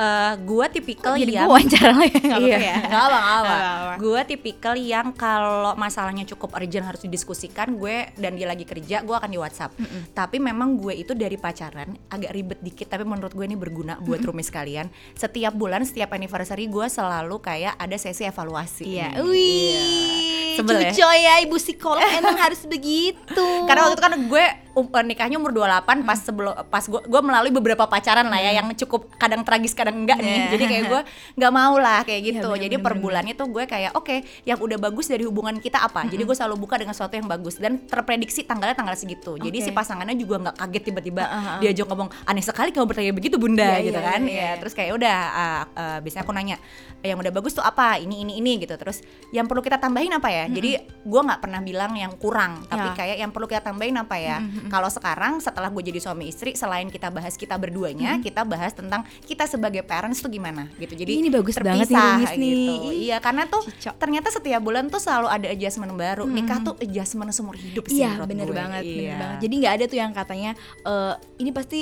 [0.03, 2.77] Eh, gua tipikal jadi yang gue wawancara lo ya nggak iya, ya.
[2.91, 3.57] apa, nggak apa.
[4.01, 9.15] Gue tipikal yang kalau masalahnya cukup urgent harus didiskusikan, gue dan dia lagi kerja, gue
[9.15, 9.77] akan di WhatsApp.
[10.17, 14.23] Tapi memang gue itu dari pacaran agak ribet dikit, tapi menurut gue ini berguna buat
[14.25, 14.91] rumis kalian.
[15.15, 18.85] Setiap bulan, setiap anniversary gue selalu kayak ada sesi evaluasi.
[18.89, 19.09] Iya.
[19.15, 19.23] nih.
[19.23, 20.93] Wih, Sebel ya?
[21.17, 23.47] ya ibu psikolog emang harus begitu.
[23.69, 27.21] Karena waktu itu kan gue um, eh, nikahnya umur 28 pas sebelum pas gue gue
[27.23, 30.37] melalui beberapa pacaran lah ya yang cukup kadang tragis kadang enggak nih.
[30.37, 30.47] Iya.
[30.57, 31.01] Jadi kayak gue
[31.39, 32.49] nggak mau lah kayak gitu.
[32.51, 33.03] bener, Jadi bener, per bener.
[33.05, 36.05] bulannya tuh gue kayak oke, yang udah bagus dari hubungan kita apa.
[36.09, 39.37] Jadi gue selalu buka dengan sesuatu yang bagus dan terprediksi tanggalnya tanggal segitu.
[39.37, 39.67] Jadi Oke.
[39.67, 41.59] si pasangannya juga nggak kaget tiba-tiba ah, ah.
[41.61, 44.21] diajak ngomong aneh sekali kamu bertanya begitu bunda Iya, gitu iya, kan.
[44.25, 44.51] iya, Ya, iya.
[44.61, 46.57] terus kayak udah ah, ah, biasanya aku nanya
[47.03, 49.03] yang udah bagus tuh apa ini ini ini gitu terus
[49.35, 52.95] yang perlu kita tambahin apa ya jadi gue nggak pernah bilang yang kurang tapi Ya.
[52.95, 56.87] kayak yang perlu kita tambahin apa ya kalau sekarang setelah gue jadi suami istri selain
[56.87, 61.29] kita bahas kita berduanya kita bahas tentang kita sebagai parents tuh gimana gitu jadi Ini
[61.29, 62.51] bagus banget nih, terpisah Rumis nih.
[62.53, 63.95] gitu Ih, iya karena tuh cicok.
[63.97, 68.23] ternyata setiap bulan tuh selalu ada adjustment baru nikah tuh adjustment seumur hidup sih Iya
[68.23, 68.55] bener gue.
[68.55, 69.17] banget, bener Iya.
[69.17, 69.39] banget.
[69.41, 70.51] Jadi nggak ada tuh yang katanya
[70.83, 71.81] eh, ini pasti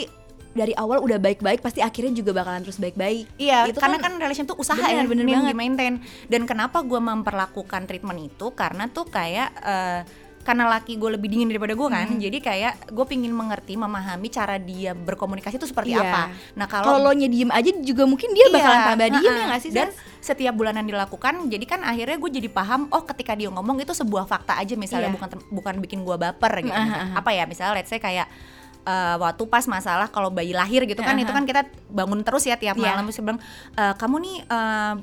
[0.51, 3.39] dari awal udah baik-baik, pasti akhirnya juga bakalan terus baik-baik.
[3.39, 5.51] Iya, Itu karena kan- kan, relation tuh usaha Bener, ya, bener yang banget.
[5.53, 5.95] di-maintain.
[6.27, 10.01] Dan kenapa gue memperlakukan treatment itu karena tuh kayak eh,
[10.41, 14.57] karena laki gue lebih dingin daripada gue kan, jadi kayak gue pingin mengerti, memahami cara
[14.57, 16.01] dia berkomunikasi itu seperti Iya.
[16.03, 16.23] apa.
[16.55, 19.45] Nah Kalau kalau lo nya diem aja juga mungkin dia bakalan Iya, tambah diem ya
[19.47, 19.71] nggak sih?
[19.71, 20.01] Dan Sas?
[20.33, 24.25] setiap bulanan dilakukan, jadi kan akhirnya gue jadi paham, oh ketika dia ngomong itu sebuah
[24.25, 25.15] fakta aja misalnya Iya.
[25.15, 26.73] bukan bukan bikin gue baper gitu.
[26.73, 27.15] Heeh, heeh.
[27.15, 28.25] Apa ya misalnya let's say kayak
[28.83, 32.43] eh, waktu pas masalah kalau bayi lahir gitu kan Heeh, itu kan kita bangun terus
[32.43, 32.97] ya tiap Iya.
[32.97, 33.41] malam terus bilang
[33.75, 34.95] "Eh, kamu nih eh,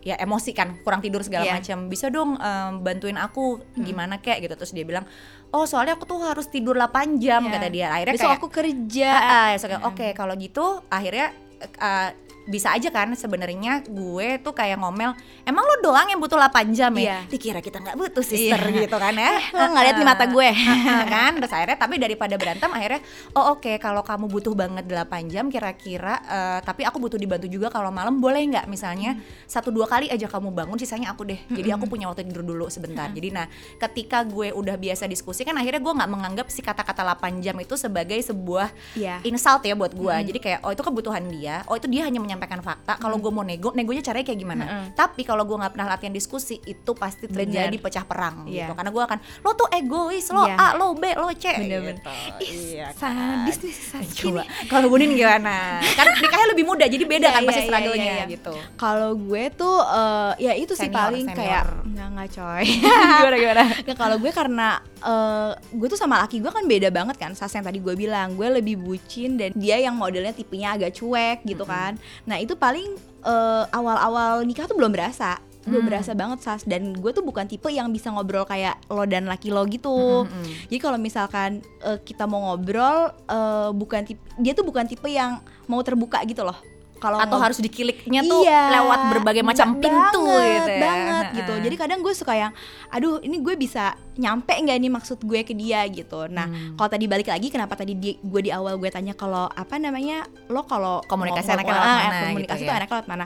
[0.00, 1.54] ya emosi kan kurang tidur segala Iya.
[1.56, 1.86] macam.
[1.86, 4.54] Bisa dong em, bantuin aku gimana kek gitu.
[4.54, 5.04] Terus dia bilang
[5.50, 7.52] oh soalnya aku tuh harus tidur 8 jam Iya.
[7.52, 7.86] kata dia.
[7.90, 9.08] Akhirnya besok kayak aku kerja.
[9.10, 12.10] Ah, ah, so kayak, oke kalau gitu akhirnya eh,
[12.50, 16.90] bisa aja kan sebenarnya gue tuh kayak ngomel emang lo doang yang butuh 8 jam
[16.92, 17.00] ya?
[17.00, 17.18] Iya.
[17.24, 18.82] dikira kita nggak butuh sister Iya.
[18.84, 19.38] gitu kan ya.
[19.54, 20.48] Lo nggak lihat nih mata gue.
[20.50, 21.30] Ah, kan?
[21.38, 23.00] Terus akhirnya tapi daripada berantem akhirnya
[23.32, 27.70] oh oke kalau kamu butuh banget 8 jam kira-kira eh, tapi aku butuh dibantu juga
[27.70, 31.38] kalau malam boleh nggak misalnya satu dua kali aja kamu bangun sisanya aku deh.
[31.46, 33.06] Jadi aku punya waktu tidur dulu sebentar.
[33.08, 33.46] Jadi nah
[33.78, 37.78] ketika gue udah biasa diskusi kan akhirnya gue nggak menganggap si kata-kata 8 jam itu
[37.78, 39.22] sebagai sebuah Iya.
[39.22, 40.16] insult ya buat gue.
[40.26, 41.62] Jadi kayak oh itu kebutuhan dia.
[41.64, 45.22] Oh itu dia hanya menyampaikan fakta kalau gue mau nego negonya caranya kayak gimana tapi
[45.22, 47.82] kalau gue nggak pernah latihan diskusi itu pasti terjadi Benar.
[47.82, 48.64] pecah perang Iya.
[48.64, 50.56] gitu karena gue akan lo tuh egois lo Iya.
[50.56, 52.10] A lo B lo C gitu.
[52.40, 54.68] Iya kan sadis nih si Saskia coba nih.
[54.68, 58.04] kalau Bunin gimana kan nikahnya lebih muda jadi beda Iya, kan pasti iya, iya, struggle-nya
[58.06, 58.24] iya, iya.
[58.28, 61.38] gitu kalau gue tuh eh, ya itu sih Senior, paling senior.
[61.38, 62.64] kayak nggak nggak coy
[63.18, 64.68] gimana gimana Nggak, kalau gue karena
[65.00, 68.32] eh, gue tuh sama laki gue kan beda banget kan Sas yang tadi gue bilang
[68.32, 71.96] gue lebih bucin dan dia yang modelnya tipenya agak cuek gitu kan
[72.30, 72.86] nah itu paling
[73.20, 75.88] eh, awal-awal nikah tuh belum berasa belum Hmm.
[75.92, 79.52] berasa banget Sas dan gue tuh bukan tipe yang bisa ngobrol kayak lo dan laki
[79.52, 80.44] lo gitu Mm-mm.
[80.66, 81.50] jadi kalau misalkan
[81.84, 86.42] eh, kita mau ngobrol eh, bukan tipe dia tuh bukan tipe yang mau terbuka gitu
[86.42, 86.56] loh
[87.00, 91.24] kalau atau harus dikiliknya tuh Iya, lewat berbagai macam ba- pintu banget, gitu ya banget
[91.32, 91.64] gitu Heeh.
[91.64, 92.52] jadi kadang gue suka yang
[92.86, 93.84] aduh ini gue bisa
[94.14, 96.76] nyampe nggak nih maksud gue ke dia gitu nah Hmm.
[96.76, 100.22] kalau tadi balik lagi kenapa tadi di, gue di awal gue tanya kalau apa namanya
[100.46, 102.66] lo kalau Komunikasi anaknya lewat ah, mana gitu komunikasi ya.
[102.66, 103.24] tuh anaknya lewat mana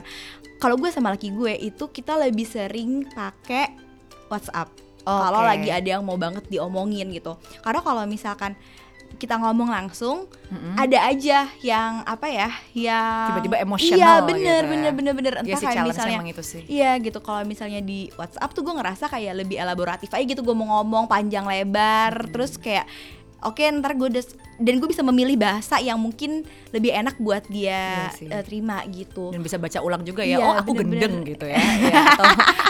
[0.55, 3.75] kalau gue sama laki gue itu kita lebih sering pakai
[4.27, 4.71] WhatsApp
[5.03, 5.49] kalau Oke.
[5.51, 8.57] lagi ada yang mau banget diomongin gitu karena kalau misalkan
[9.15, 10.77] kita ngomong langsung Mm-mm.
[10.77, 14.69] ada aja yang apa ya yang Tiba-tiba emosional iya gitu bener ya.
[14.69, 17.79] bener bener bener Iya entah kayak challenge misalnya emang itu sih Iya gitu kalau misalnya
[17.81, 22.29] di WhatsApp tuh gue ngerasa kayak lebih elaboratif aja gitu gue mau ngomong panjang lebar
[22.29, 22.85] terus kayak
[23.45, 24.23] oke ntar gue udah
[24.55, 29.29] dan gue bisa memilih bahasa yang mungkin lebih enak buat dia Iya eh, terima gitu
[29.29, 31.11] dan bisa baca ulang juga ya Iya, oh aku bener-bener.
[31.11, 32.25] gendeng gitu ya, Ya, atau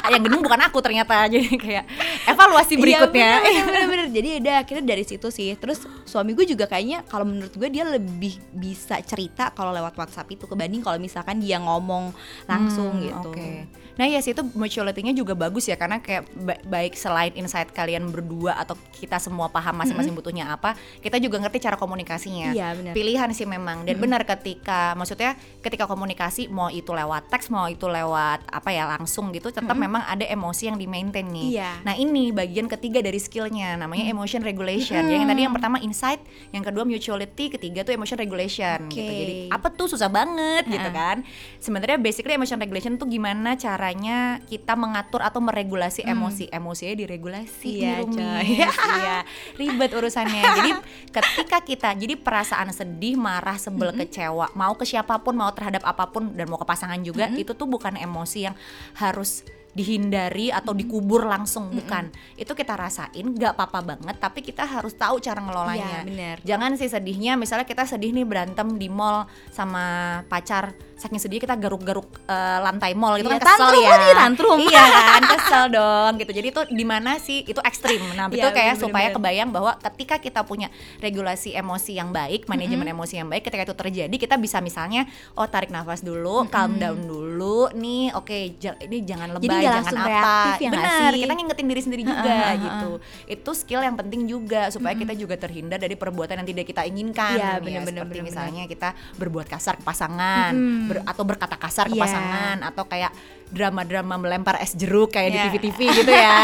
[0.07, 1.85] yang gendeng bukan aku ternyata jadi kayak
[2.25, 4.07] evaluasi berikutnya Iya, bener, bener, bener.
[4.11, 5.53] Jadi udah akhirnya dari situ sih.
[5.55, 10.29] Terus suami gue juga kayaknya kalau menurut gue dia lebih bisa cerita kalau lewat WhatsApp
[10.29, 12.13] itu kebanding kalau misalkan dia ngomong
[12.45, 13.29] langsung Hmm, gitu.
[13.29, 13.69] Oke.
[13.95, 18.11] Nah ya sih itu mutuality-nya juga bagus ya karena kayak ba- baik selain insight kalian
[18.11, 22.51] berdua atau kita semua paham masing-masing butuhnya apa, kita juga ngerti cara komunikasinya.
[22.51, 22.93] Iya, benar.
[22.93, 27.87] Pilihan sih memang dan benar ketika maksudnya ketika komunikasi mau itu lewat teks mau itu
[27.87, 31.55] lewat apa ya langsung gitu tetap memang ada emosi yang di maintain nih.
[31.55, 31.71] Iya.
[31.83, 35.01] Nah ini bagian ketiga dari skillnya namanya emotion regulation.
[35.05, 36.19] Yang tadi yang pertama insight,
[36.51, 39.07] yang kedua mutuality, ketiga tuh emotion regulation gitu.
[39.07, 39.15] Oke.
[39.15, 41.23] Jadi apa tuh susah banget gitu kan.
[41.57, 43.55] Sebenarnya basically emotion regulation tuh gimana
[43.85, 46.49] caranya kita mengatur atau meregulasi emosi.
[46.49, 48.17] Emosinya diregulasi Iya, Rumi.
[48.17, 48.49] coy.
[48.97, 49.21] iya,
[49.61, 50.41] ribet urusannya.
[50.41, 50.71] Jadi
[51.13, 56.09] ketika kita jadi perasaan sedih, marah, sebel, kecewa, mau ke siapa pun, mau terhadap apa
[56.09, 58.57] pun dan mau ke pasangan juga, itu tuh bukan emosi yang
[58.97, 62.07] harus dihindari atau dikubur langsung bukan.
[62.33, 65.83] Itu kita rasain nggak apa-apa banget tapi kita harus tahu cara ngelolanya.
[66.01, 66.37] Iya, bener.
[66.41, 69.85] jangan sih sedihnya misalnya kita sedih nih berantem di mall sama
[70.25, 73.91] pacar saking sedih kita garuk-garuk eh, lantai mall gitu Iya, kan kesel tantrum ya.
[73.91, 74.57] lagi, tantrum.
[74.61, 76.31] iya kan kesel dong gitu.
[76.33, 77.99] Jadi itu di mana sih itu ekstrim.
[78.15, 78.79] Nah itu Iya, kayak bener-bener.
[78.79, 83.65] supaya kebayang bahwa ketika kita punya regulasi emosi yang baik manajemen emosi yang baik ketika
[83.65, 88.79] itu terjadi kita bisa misalnya oh tarik nafas dulu calm down dulu nih oke ja-
[88.79, 90.37] ini jangan lebay nggak jangan apa?
[90.55, 92.89] ya benar kita ngingetin diri sendiri juga gitu.
[93.25, 97.35] Itu skill yang penting juga supaya kita juga terhindar dari perbuatan yang tidak kita inginkan.
[97.35, 98.23] Iya, ya, bener-bener, seperti bener-bener.
[98.25, 100.51] misalnya kita berbuat kasar ke pasangan
[100.85, 102.03] ber- atau berkata kasar ke Iya.
[102.03, 103.11] pasangan atau kayak
[103.47, 105.45] drama-drama melempar es jeruk kayak di Iya.
[105.47, 106.37] TV-TV gitu ya.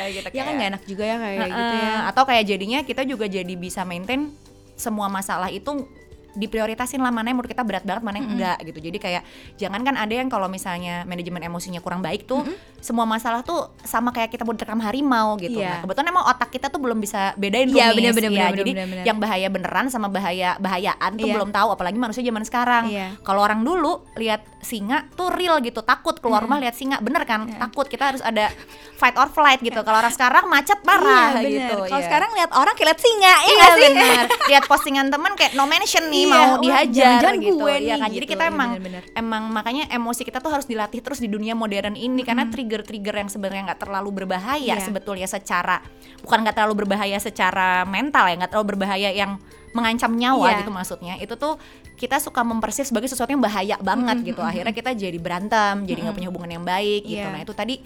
[0.00, 2.08] Eh, gitu Ya kan gak enak juga ya kayak gitu Heeh, ya.
[2.08, 4.32] atau kayak jadinya kita juga jadi bisa maintain
[4.74, 5.84] semua masalah itu
[6.32, 9.22] diprioritasin lah mana yang menurut kita berat banget mana yang enggak gitu jadi kayak
[9.56, 14.08] jangan kan ada yang kalau misalnya manajemen emosinya kurang baik tuh semua masalah tuh sama
[14.08, 15.68] kayak kita mau diterkam harimau gitu Iya.
[15.68, 17.92] nah kebetulan emang otak kita tuh belum bisa bedain rumis.
[17.92, 19.04] bener, bener, Ya, bener, jadi bener, bener.
[19.04, 21.34] yang bahaya beneran sama bahaya bahayaan tuh Iya.
[21.34, 23.20] belum tahu apalagi manusia zaman sekarang Iya.
[23.20, 27.48] kalau orang dulu lihat singa tuh real gitu takut keluar rumah lihat singa bener kan
[27.50, 28.52] takut kita harus ada
[28.94, 31.50] fight or flight gitu kalau orang sekarang macet parah Iya, bener.
[31.50, 32.06] gitu Kalau iya.
[32.06, 33.80] sekarang lihat orang kayak lihat singa, ya Iya sih?
[33.82, 34.24] benar.
[34.46, 37.54] Lihat postingan teman kayak no mention nih Iya, mau wah, dihajar jangan-jangan gitu.
[37.56, 38.10] gue Iya nih, kan.
[38.10, 38.32] Jadi gitu.
[38.34, 39.02] kita Iya, emang bener-bener.
[39.12, 43.28] emang makanya emosi kita tuh harus dilatih terus di dunia modern ini karena trigger-trigger yang
[43.28, 44.82] sebenarnya nggak terlalu berbahaya Iya.
[44.82, 45.80] sebetulnya secara
[46.20, 50.58] bukan nggak terlalu berbahaya secara mental ya, nggak terlalu berbahaya yang mengancam nyawa Iya.
[50.60, 51.14] gitu maksudnya.
[51.22, 51.54] Itu tuh
[52.00, 54.40] kita suka mempersif sebagai sesuatu yang bahaya banget gitu.
[54.40, 57.20] akhirnya kita jadi berantem jadi nggak punya hubungan yang baik gitu.
[57.20, 57.28] Iya.
[57.28, 57.76] nah itu tadi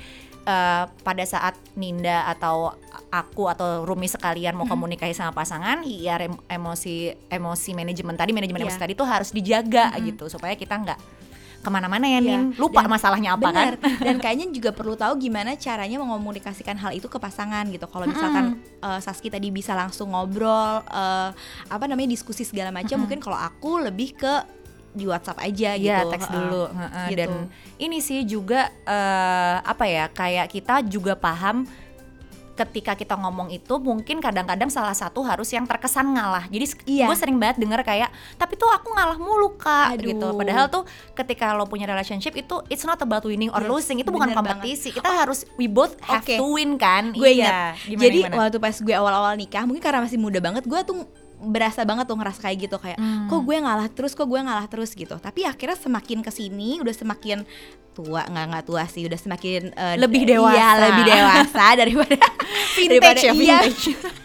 [0.47, 2.71] eh, pada saat Ninda atau
[3.11, 8.67] aku atau Rumi sekalian mau komunikasi sama pasangan ya emosi emosi manajemen tadi manajemen Iya.
[8.71, 10.99] emosi tadi tuh harus dijaga gitu supaya kita nggak
[11.65, 12.37] ke mana-mana ya Iya.
[12.37, 13.75] Nin lupa Dan- masalahnya apa Bener.
[13.81, 17.89] kan Dan kayaknya juga perlu tahu gimana caranya mengomunikasikan hal itu ke pasangan gitu.
[17.89, 21.31] Kalau misalkan eh, Saski tadi bisa langsung ngobrol, eh,
[21.67, 24.35] apa namanya diskusi segala macam, mungkin kalau aku lebih ke
[24.93, 25.91] di WhatsApp aja gitu.
[25.91, 27.19] Iya teks dulu Heeh, Gitu.
[27.19, 27.31] dan
[27.79, 31.67] ini sih juga eh, apa ya kayak kita juga paham
[32.55, 37.07] ketika kita ngomong itu mungkin kadang-kadang salah satu harus yang terkesan ngalah jadi Iya.
[37.07, 40.07] gue sering banget denger kayak tapi tuh aku ngalah mulu kak Aduh.
[40.09, 43.99] gitu padahal tuh ketika lo punya relationship itu it's not about winning or Yes, losing
[43.99, 44.39] itu bukan banget.
[44.39, 46.37] kompetisi kita harus we both have Oke.
[46.37, 47.75] to win kan gue iya ingat.
[47.85, 48.37] Gimana, Jadi gimana?
[48.39, 51.03] waktu pas gue awal-awal nikah, mungkin karena masih muda banget, gue tuh
[51.45, 53.27] berasa banget tuh ngerasa kayak gitu kayak Hmm.
[53.27, 56.93] kok gue ngalah terus kok gue ngalah terus gitu tapi akhirnya semakin ke sini udah
[56.93, 57.45] semakin
[57.91, 60.83] tua nggak nggak tua sih udah semakin eh, Lebih iya, dewasa.
[60.83, 62.17] lebih dewasa daripada
[62.75, 63.85] vintage daripada- ya iya, vintage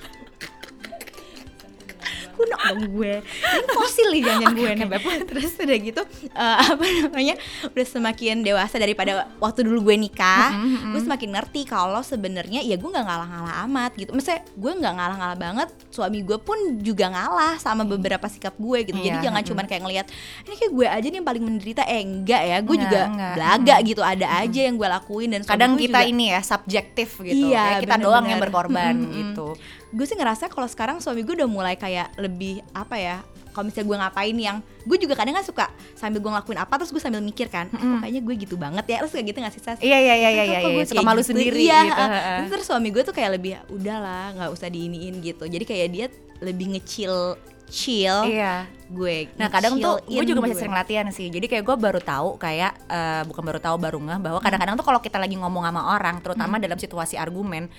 [2.39, 3.13] kuno dong gue.
[3.19, 4.87] Ini fosil nih jangan gue nih.
[5.29, 7.35] Terus udah gitu eh, apa namanya
[7.67, 10.55] udah semakin dewasa daripada waktu dulu gue nikah
[10.89, 14.15] gue semakin ngerti kalau sebenarnya ya gue nggak ngalah-ngalah amat gitu.
[14.15, 18.95] Maksudnya gue nggak ngalah-ngalah banget suami gue pun juga ngalah sama beberapa sikap gue gitu.
[18.95, 20.05] Jadi Iya, jangan cuman kayak ngelihat
[20.45, 21.81] ini kayak gue aja nih yang paling menderita.
[21.83, 23.33] Eh enggak ya gue juga enggak.
[23.35, 24.01] belaga gitu.
[24.01, 27.51] Ada aja yang gue lakuin dan kadang kita juga- ini ya subjektif gitu.
[27.51, 29.13] Iya, kayak kita doang yang berkorban Mm-mm.
[29.17, 29.47] gitu
[29.89, 33.17] gue sih ngerasa kalau sekarang suami gue udah mulai kayak lebih apa ya
[33.49, 35.65] kalau misalnya gue ngapain yang gue juga kadang kan suka
[35.97, 38.85] sambil gue ngelakuin apa terus gue sambil mikir kan eh, kok kayaknya gue gitu banget
[38.85, 39.79] ya terus kayak gitu nggak sih Sas?
[39.81, 40.85] Iya iya iya iya Kok iya, iya.
[40.85, 41.29] suka malu gitu?
[41.33, 42.03] sendiri iya, gitu.
[42.05, 42.39] heeh.
[42.53, 46.05] Terus suami gue tuh kayak lebih udahlah nggak usah diiniin gitu jadi kayak dia
[46.39, 47.35] lebih ngecil
[47.67, 48.69] chill Iya.
[48.89, 50.61] Gue Nah kadang tuh gue juga masih gue.
[50.65, 51.29] sering latihan sih.
[51.29, 54.85] Jadi kayak gue baru tahu kayak eh, bukan baru tahu baru ngeh bahwa kadang-kadang tuh
[54.85, 57.69] kalau kita lagi ngomong sama orang, terutama dalam situasi argumen,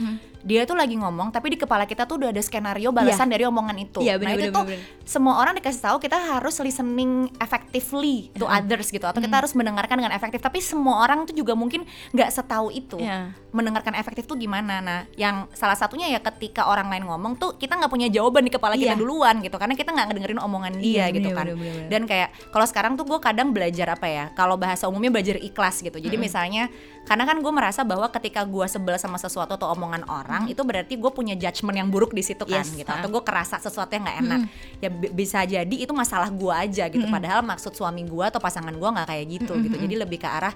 [0.41, 3.77] dia tuh lagi ngomong tapi di kepala kita tuh udah ada skenario balasan dari omongan
[3.77, 4.01] itu.
[4.01, 4.81] Nah bener, itu bener, tuh bener.
[5.03, 9.99] semua orang dikasih tahu kita harus listening effectively to others gitu, atau kita harus mendengarkan
[9.99, 10.39] dengan efektif.
[10.39, 11.83] Tapi semua orang tuh juga mungkin
[12.15, 13.03] nggak setahu itu.
[13.03, 13.35] Iya.
[13.51, 14.79] Mendengarkan efektif tuh gimana?
[14.79, 18.53] Nah, yang salah satunya ya ketika orang lain ngomong tuh kita nggak punya jawaban di
[18.55, 19.01] kepala kita Iya.
[19.01, 21.47] duluan gitu, karena kita nggak ngedengerin omongan dia Iya, gitu bener, kan.
[21.49, 21.89] bener, bener, bener.
[21.89, 24.25] Dan kayak kalau sekarang tuh gue kadang belajar apa ya?
[24.35, 25.97] Kalau bahasa umumnya belajar ikhlas gitu.
[25.97, 26.69] Jadi misalnya
[27.01, 30.95] karena kan gue merasa bahwa ketika gue sebel sama sesuatu atau omongan orang itu berarti
[30.95, 32.87] gue punya judgement yang buruk di situ kan Yes, gitu.
[32.87, 33.01] ah.
[33.01, 34.41] Atau gue kerasa sesuatu yang nggak enak.
[34.79, 37.07] Ya bi- bisa jadi itu masalah gue aja gitu.
[37.07, 39.77] Padahal maksud suami gue atau pasangan gue nggak kayak gitu gitu.
[39.81, 40.53] Jadi lebih ke arah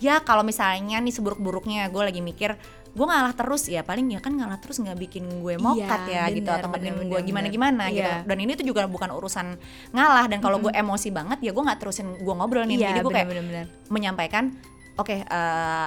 [0.00, 2.56] ya kalau misalnya nih seburuk-buruknya gue lagi mikir
[2.90, 6.42] gue ngalah terus ya paling ya kan ngalah terus nggak bikin gue mokat ya gitu
[6.42, 7.54] bener, atau nggak bikin bener, gue bener, gimana bener.
[7.54, 8.24] gimana gitu Iya.
[8.24, 9.46] dan ini tuh juga bukan urusan
[9.90, 12.98] ngalah dan kalau gue emosi banget ya gue nggak terusin gue ngobrol nih Iya, jadi
[13.00, 13.66] gue kayak bener-bener.
[13.86, 14.44] menyampaikan
[14.92, 15.24] oke eh,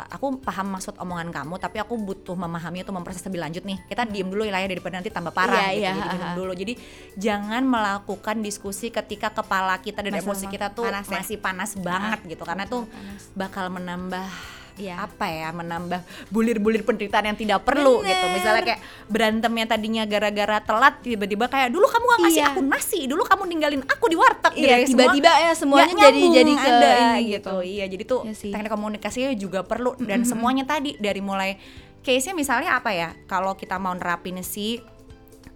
[0.07, 4.03] aku paham maksud omongan kamu tapi aku butuh memahami atau memproses lebih lanjut nih kita
[4.05, 6.33] diem dulu ya daripada nanti tambah parah Iya, gitu iya, jadi minum ha-ha.
[6.33, 6.73] dulu jadi
[7.15, 11.19] jangan melakukan diskusi ketika kepala kita dan Masih emosi kita tuh panas ya?
[11.19, 13.21] masih panas banget gitu karena tuh panas.
[13.33, 14.25] bakal menambah
[14.73, 15.05] Iya.
[15.05, 16.01] apa ya menambah
[16.33, 18.09] bulir-bulir penderitaan yang tidak perlu Bener.
[18.09, 22.49] gitu misalnya kayak berantemnya tadinya gara-gara telat tiba-tiba kayak dulu kamu gak ngasih Iya.
[22.49, 26.21] aku nasi dulu kamu ninggalin aku di warteg gitu Iya, ya, tiba-tiba ya semuanya jadi
[26.25, 27.29] jadi ke ada ini gitu.
[27.37, 27.55] gitu.
[27.61, 28.49] Iya, jadi tuh sih.
[28.49, 31.61] teknik komunikasinya juga perlu dan semuanya tadi dari mulai
[32.01, 33.15] case-nya misalnya apa ya?
[33.25, 34.81] Kalau kita mau nerapin si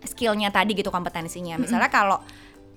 [0.06, 1.58] skillnya tadi gitu kompetensinya.
[1.58, 2.22] Misalnya kalau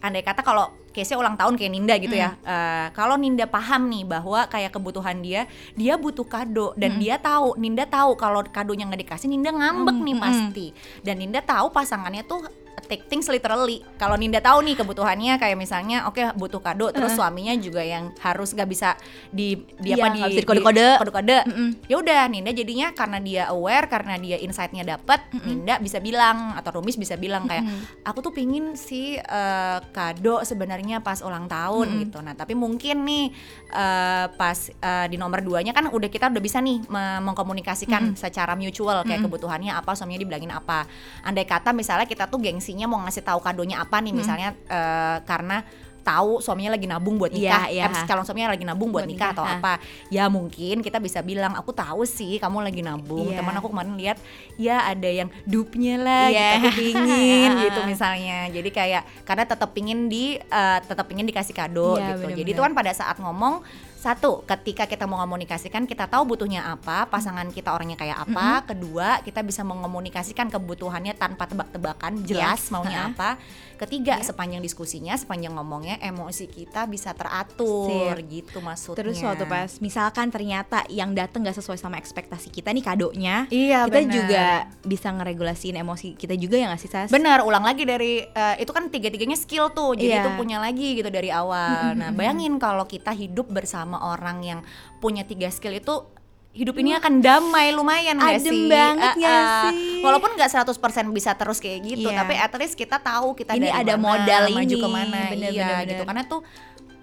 [0.01, 2.35] andai kata kalau case-nya ulang tahun kayak Ninda gitu ya.
[2.43, 5.47] eh, kalau Ninda paham nih bahwa kayak kebutuhan dia,
[5.79, 10.17] dia butuh kado dan dia tahu, Ninda tahu kalau kadonya nggak dikasih, Ninda ngambek nih
[10.19, 10.67] pasti.
[11.07, 12.43] Dan Ninda tahu pasangannya tuh
[12.83, 13.87] take things literally.
[13.97, 18.51] Kalau Ninda tahu nih kebutuhannya kayak misalnya oke butuh kado terus suaminya juga yang harus
[18.51, 20.87] gak bisa di di Iya, apa di bisa dikode-kode.
[20.87, 21.39] di- kode-kode.
[21.87, 26.77] Ya udah Ninda jadinya karena dia aware karena dia insight-nya dapet, Ninda bisa bilang atau
[26.77, 27.63] Rumis bisa bilang kayak
[28.03, 32.19] aku tuh pingin si eh, kado sebenarnya pas ulang tahun gitu.
[32.19, 33.25] Nah, tapi mungkin nih
[33.69, 38.53] eh, pas eh, di nomor duanya kan udah kita udah bisa nih me- mengkomunikasikan secara
[38.53, 40.91] mutual kayak kebutuhannya apa, suaminya dibilangin apa.
[41.23, 45.65] Andai kata misalnya kita tuh gengsinya mau ngasih tahu kadonya apa nih misalnya eh, karena
[46.01, 47.93] tahu suaminya lagi nabung buat nikah, Iya, iya.
[47.93, 49.73] eh, calon suaminya lagi nabung buat, Buat nikah, atau nikah, apa.
[50.09, 53.29] Ya mungkin kita bisa bilang aku tahu sih kamu lagi nabung.
[53.29, 53.45] Iya.
[53.45, 54.17] Teman aku kemarin lihat
[54.57, 56.41] ya ada yang dupnya lah Iya.
[56.57, 58.49] gitu aku pingin gitu misalnya.
[58.49, 62.33] Jadi kayak karena tetap pingin di eh, tetap pingin dikasih kado Iya, gitu.
[62.33, 62.53] Jadi bener-bener.
[62.57, 63.61] itu kan pada saat ngomong
[64.01, 69.21] satu ketika kita mau komunikasikan kita tahu butuhnya apa pasangan kita orangnya kayak apa kedua
[69.21, 72.71] kita bisa mengomunikasikan kebutuhannya tanpa tebak-tebakan jelas Yes.
[72.71, 73.13] maunya Ha-ha.
[73.13, 73.31] apa
[73.77, 74.25] ketiga Iya.
[74.27, 78.25] sepanjang diskusinya sepanjang ngomongnya emosi kita bisa teratur Sip.
[78.27, 82.83] gitu maksudnya Terus waktu pas misalkan ternyata yang datang gak sesuai sama ekspektasi kita nih
[82.83, 84.13] kadonya, iya kita benar.
[84.13, 84.45] juga
[84.83, 87.09] bisa ngeregulasiin emosi kita juga ya gak sih Sas?
[87.09, 90.23] Benar, ulang lagi dari eh, itu kan tiga-tiganya skill tuh, jadi Iya.
[90.23, 91.93] itu punya lagi gitu dari awal.
[91.93, 94.61] Nah, bayangin kalau kita hidup bersama orang yang
[94.99, 96.07] punya tiga skill itu
[96.51, 98.67] hidup ini akan damai lumayan gak adem sih?
[98.67, 100.03] banget Eh, eh, sih?
[100.03, 100.75] Walaupun nggak 100%
[101.11, 102.23] bisa terus kayak gitu, Iya.
[102.23, 105.19] tapi at least kita tahu kita Ini dari ada mana, modal maju ini, ke mana,
[105.31, 106.03] bener, iya bener, gitu.
[106.03, 106.41] Karena tuh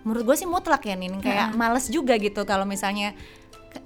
[0.04, 3.12] menurut gue sih mutlak ya Nin, kayak males juga gitu kalau misalnya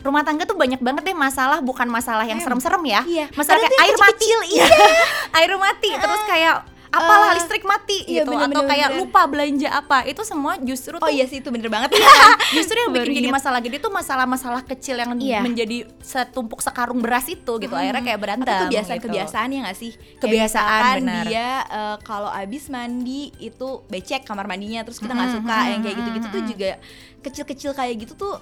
[0.02, 3.26] rumah tangga tuh banyak banget deh masalah bukan masalah yang serem-serem ya Iya.
[3.34, 4.66] masalah kayak air mati iya.
[5.42, 6.56] air mati terus kayak
[6.92, 9.00] apalah Eh, listrik mati iya, gitu bener, atau bener, kayak bener.
[9.00, 11.96] lupa belanja apa itu semua justru Oh tuh iya sih itu bener banget
[12.56, 15.40] justru yang bikin jadi masalah gede tuh masalah-masalah kecil yang Iya.
[15.40, 19.08] menjadi setumpuk sekarung beras itu gitu akhirnya kayak berantem Atau kebiasaan gitu.
[19.08, 21.24] kebiasaan ya gak sih Kebiasaan, benar.
[21.26, 25.70] dia eh, kalau abis mandi itu becek kamar mandinya terus kita nggak Mhm, suka mhm,
[25.70, 26.50] yang kayak gitu-gitu tuh mhm.
[26.50, 26.70] juga
[27.22, 28.36] kecil-kecil kayak gitu tuh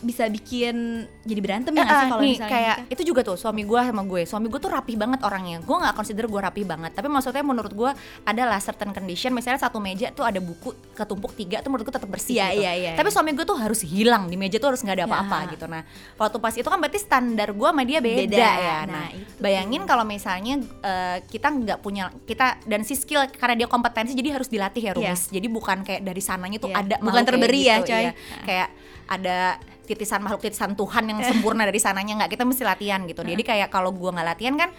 [0.00, 0.76] bisa bikin
[1.22, 2.92] jadi berantem ya nggak sih kalau misalnya kayak nikah?
[2.92, 5.94] itu juga tuh suami gue sama gue suami gue tuh rapih banget orangnya gue nggak
[5.94, 7.90] consider gue rapih banget tapi maksudnya menurut gue
[8.22, 12.06] adalah certain condition misalnya satu meja tuh ada buku ketumpuk tiga tuh menurut gue tetap
[12.06, 13.14] bersih Iya, gitu iya, iya, tapi iya.
[13.16, 15.50] suami gue tuh harus hilang di meja tuh harus nggak ada apa-apa Ya.
[15.56, 15.82] gitu nah
[16.16, 19.82] waktu pas itu kan berarti standar gue sama dia beda, Beda, ya nah, nah, bayangin
[19.84, 24.46] kalau misalnya eh, kita nggak punya kita dan si skill karena dia kompetensi jadi harus
[24.46, 26.82] dilatih ya Rumis jadi bukan kayak dari sananya tuh Iya.
[26.82, 28.02] ada Bukan terberi ya, gitu, coy.
[28.02, 28.12] iya.
[28.42, 28.68] kayak
[29.06, 33.22] ada titisan makhluk titisan Tuhan yang sempurna dari sananya nggak kita mesti latihan gitu.
[33.22, 34.70] Jadi kayak kalau gua nggak latihan kan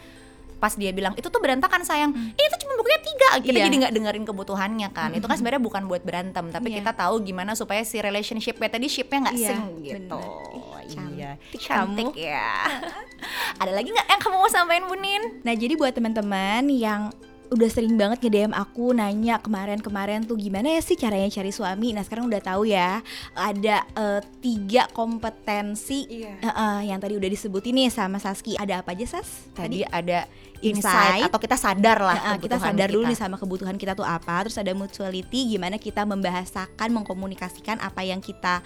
[0.58, 2.10] pas dia bilang itu tuh berantakan sayang.
[2.12, 3.30] Ini tuh cuma bukunya tiga.
[3.38, 3.66] Kita Iya.
[3.70, 5.14] jadi nggak dengerin kebutuhannya kan.
[5.14, 6.82] Itu kan sebenarnya bukan buat berantem tapi Iya.
[6.82, 10.18] kita tahu gimana supaya si relationship tadi shipnya nggak Iya, sing gitu.
[10.18, 11.32] Ih, iya.
[11.38, 12.18] cantik cantik kamu.
[12.18, 12.54] ya.
[13.62, 17.14] Ada lagi nggak yang kamu mau sampaikan Bunin Nah jadi buat teman-teman yang
[17.48, 21.96] udah sering banget nge-DM aku nanya kemarin-kemarin tuh gimana ya sih caranya cari suami.
[21.96, 23.00] Nah sekarang udah tahu ya
[23.34, 26.34] ada eh, tiga kompetensi Iya.
[26.38, 28.56] eh, eh, yang tadi udah disebutin nih sama Saski.
[28.56, 29.48] Ada apa aja Sas?
[29.54, 31.22] tadi ada Insight.
[31.22, 33.12] insight atau kita sadar lah Nah, kita sadar dulu kita.
[33.14, 34.42] nih sama kebutuhan kita tuh apa.
[34.42, 38.66] Terus ada mutuality, gimana kita membahasakan, mengkomunikasikan apa yang kita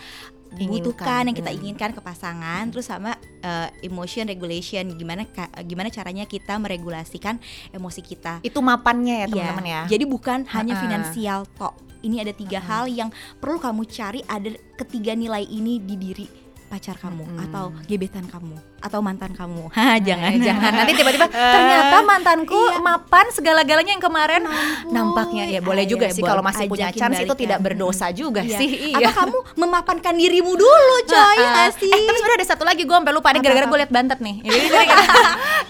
[0.52, 2.68] Inginkan, butuhkan, yang kita inginkan ke pasangan.
[2.68, 8.34] Terus sama uh, emotion regulation, gimana ka- gimana caranya kita meregulasikan emosi kita.
[8.42, 10.84] itu mapannya ya Iya, teman-teman ya Jadi bukan hanya Ha-ha.
[10.84, 11.74] finansial tok.
[12.02, 14.26] Ini ada tiga hal yang perlu kamu cari.
[14.26, 16.26] Ada ketiga nilai ini di diri
[16.72, 17.44] pacar kamu Mm-mm.
[17.44, 19.68] atau gebetan kamu atau mantan kamu.
[19.78, 22.80] Hah, jangan Eh, jangan nanti tiba-tiba ternyata mantanku Iya.
[22.80, 24.90] mapan segala-galanya yang kemarin Ampun.
[24.90, 28.58] nampaknya ya boleh juga Ayo, sih kalau masih punya chance itu tidak berdosa juga Iya.
[28.58, 31.86] sih Atau iya kamu memapankan dirimu dulu, coy, ya sih?
[31.86, 34.36] Eh tapi sebenarnya ada satu lagi gue sampai lupa Apa, gara-gara gue liat bantet nih.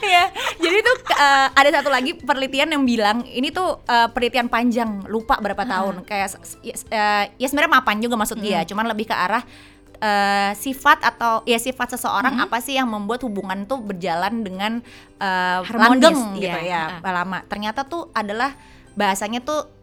[0.02, 0.24] Iya.
[0.58, 5.38] jadi tuh eh, ada satu lagi penelitian yang bilang ini tuh eh, penelitian panjang lupa
[5.38, 6.28] berapa tahun kayak
[6.62, 9.44] ya, eh, ya sebenarnya mapan juga maksud dia cuman lebih ke arah
[10.02, 14.82] eh, sifat atau ya sifat seseorang apa sih yang membuat hubungan tuh berjalan dengan
[15.22, 16.42] eh, Harmonis, langgeng iya.
[16.42, 17.14] gitu ya Heeh.
[17.14, 17.40] lama.
[17.46, 18.58] Ternyata tuh adalah
[18.98, 19.81] bahasanya tuh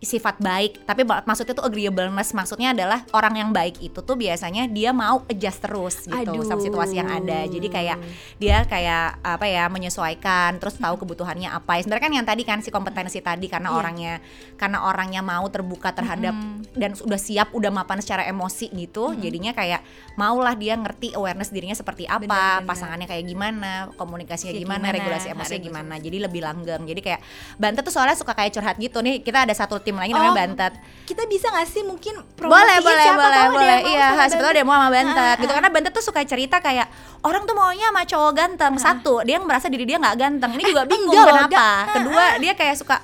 [0.00, 4.96] sifat baik tapi maksudnya tuh agreeableness maksudnya adalah orang yang baik itu tuh biasanya dia
[4.96, 6.48] mau adjust terus gitu Aduh.
[6.48, 7.44] sama situasi yang ada.
[7.44, 7.98] Jadi kayak
[8.40, 11.76] dia kayak apa ya menyesuaikan terus tahu kebutuhannya apa.
[11.76, 13.76] Ya sebenarnya kan yang tadi kan si kompetensi tadi karena Iya.
[13.76, 14.14] orangnya
[14.56, 16.32] karena orangnya mau terbuka terhadap
[16.72, 19.84] dan sudah siap udah mapan secara emosi gitu jadinya kayak
[20.16, 22.68] maulah dia ngerti awareness dirinya seperti apa Benar, benar.
[22.68, 25.94] pasangannya kayak gimana komunikasinya Ya, gimana, gimana, regulasi emosinya gimana.
[25.96, 26.82] jadi lebih langgeng.
[26.88, 27.20] Jadi kayak
[27.60, 29.20] Bantet tuh soalnya suka kayak curhat gitu nih.
[29.20, 30.72] Kita ada satu tim lagi namanya Oh, Bantet
[31.02, 33.66] Kita bisa nggak sih mungkin boleh promosiin boleh siapa boleh tahu boleh.
[33.66, 35.48] yang iya sebetulnya dia mau sama Bantet Ah, gitu.
[35.48, 35.56] Ah.
[35.56, 36.86] karena Bantet tuh suka cerita kayak
[37.20, 38.72] orang tuh maunya sama cowok ganteng.
[38.76, 40.50] Satu dia merasa diri dia nggak ganteng.
[40.52, 41.46] Ini juga bingung enggak kenapa.
[41.48, 41.66] enggak.
[41.66, 42.96] Ah, kedua dia kayak suka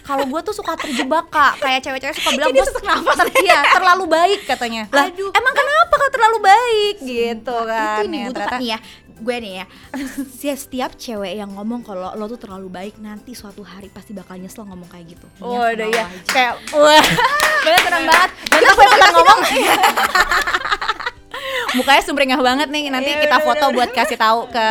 [0.00, 1.60] kalau gue tuh suka terjebak kak.
[1.60, 3.18] Kayak cewek-cewek suka bilang gue nafas.
[3.38, 4.88] iya terlalu baik katanya.
[4.88, 5.30] Lah Aduh.
[5.30, 6.94] emang kenapa kalau terlalu baik?
[6.98, 8.78] Gitu kan itu nih Ya, butuh ternyata- nih ya
[9.22, 9.66] gue nih ya
[10.52, 14.62] setiap cewek yang ngomong kalau lo tuh terlalu baik nanti suatu hari pasti bakal nyesel
[14.64, 16.04] ngomong kayak gitu Oh, udah ya.
[16.04, 16.22] aja.
[16.26, 17.04] Kayak wah.
[17.62, 18.30] Banget senang banget.
[18.44, 19.40] Kita aku ikutan kasih ngomong.
[21.72, 22.84] Mukanya sumringah banget nih.
[22.88, 23.76] Nanti Iya, kita bener, foto bener.
[23.78, 24.66] buat kasih tahu ke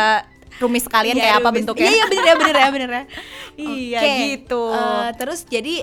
[0.60, 1.88] rumis kalian Iya, kayak apa iya, bentuknya.
[1.88, 3.02] iya iya, bener ya bener ya bener ya
[3.58, 4.62] Iya, Oke, gitu.
[4.70, 5.74] eh, terus jadi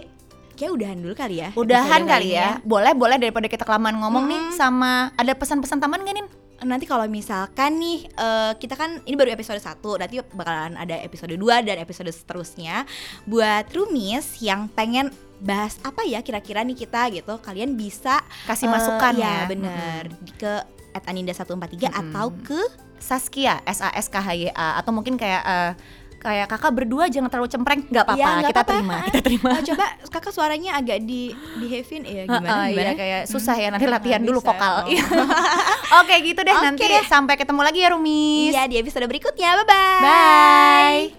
[0.55, 2.49] kayak udahan dulu kali ya Udahan kali ini ya.
[2.61, 4.55] Boleh, boleh daripada kita kelamaan ngomong nih Mm-mm.
[4.55, 6.25] sama ada pesan-pesan tambahan gak nih?
[6.65, 11.35] Nanti kalau misalkan nih eh, kita kan ini baru episode 1 nanti bakalan ada episode
[11.35, 12.83] 2 dan episode seterusnya
[13.27, 18.71] buat rumis yang pengen bahas apa ya kira-kira nih kita gitu kalian bisa Kasih eh,
[18.75, 19.47] masukan ya, ya.
[19.47, 20.01] bener
[20.35, 20.53] ke
[20.91, 21.91] at aninda 143 Mm-mm.
[21.95, 22.59] atau ke
[22.99, 25.71] Saskia S A S K H Y A atau mungkin kayak eh,
[26.19, 29.85] kayak kakak berdua jangan terlalu cempreng nggak apa-apa nggak kita terima kita terima Oh, coba
[30.05, 32.83] kakak suaranya agak di behavein ya gimana Heeh, gimana?
[32.85, 34.49] iya, kayak susah ya nanti Hmm, latihan dulu bisa.
[34.49, 34.85] vokal Oh.
[35.99, 37.03] Oke gitu deh Oke nanti deh.
[37.03, 41.18] sampai ketemu lagi ya Rumis Iya di episode berikutnya bye bye bye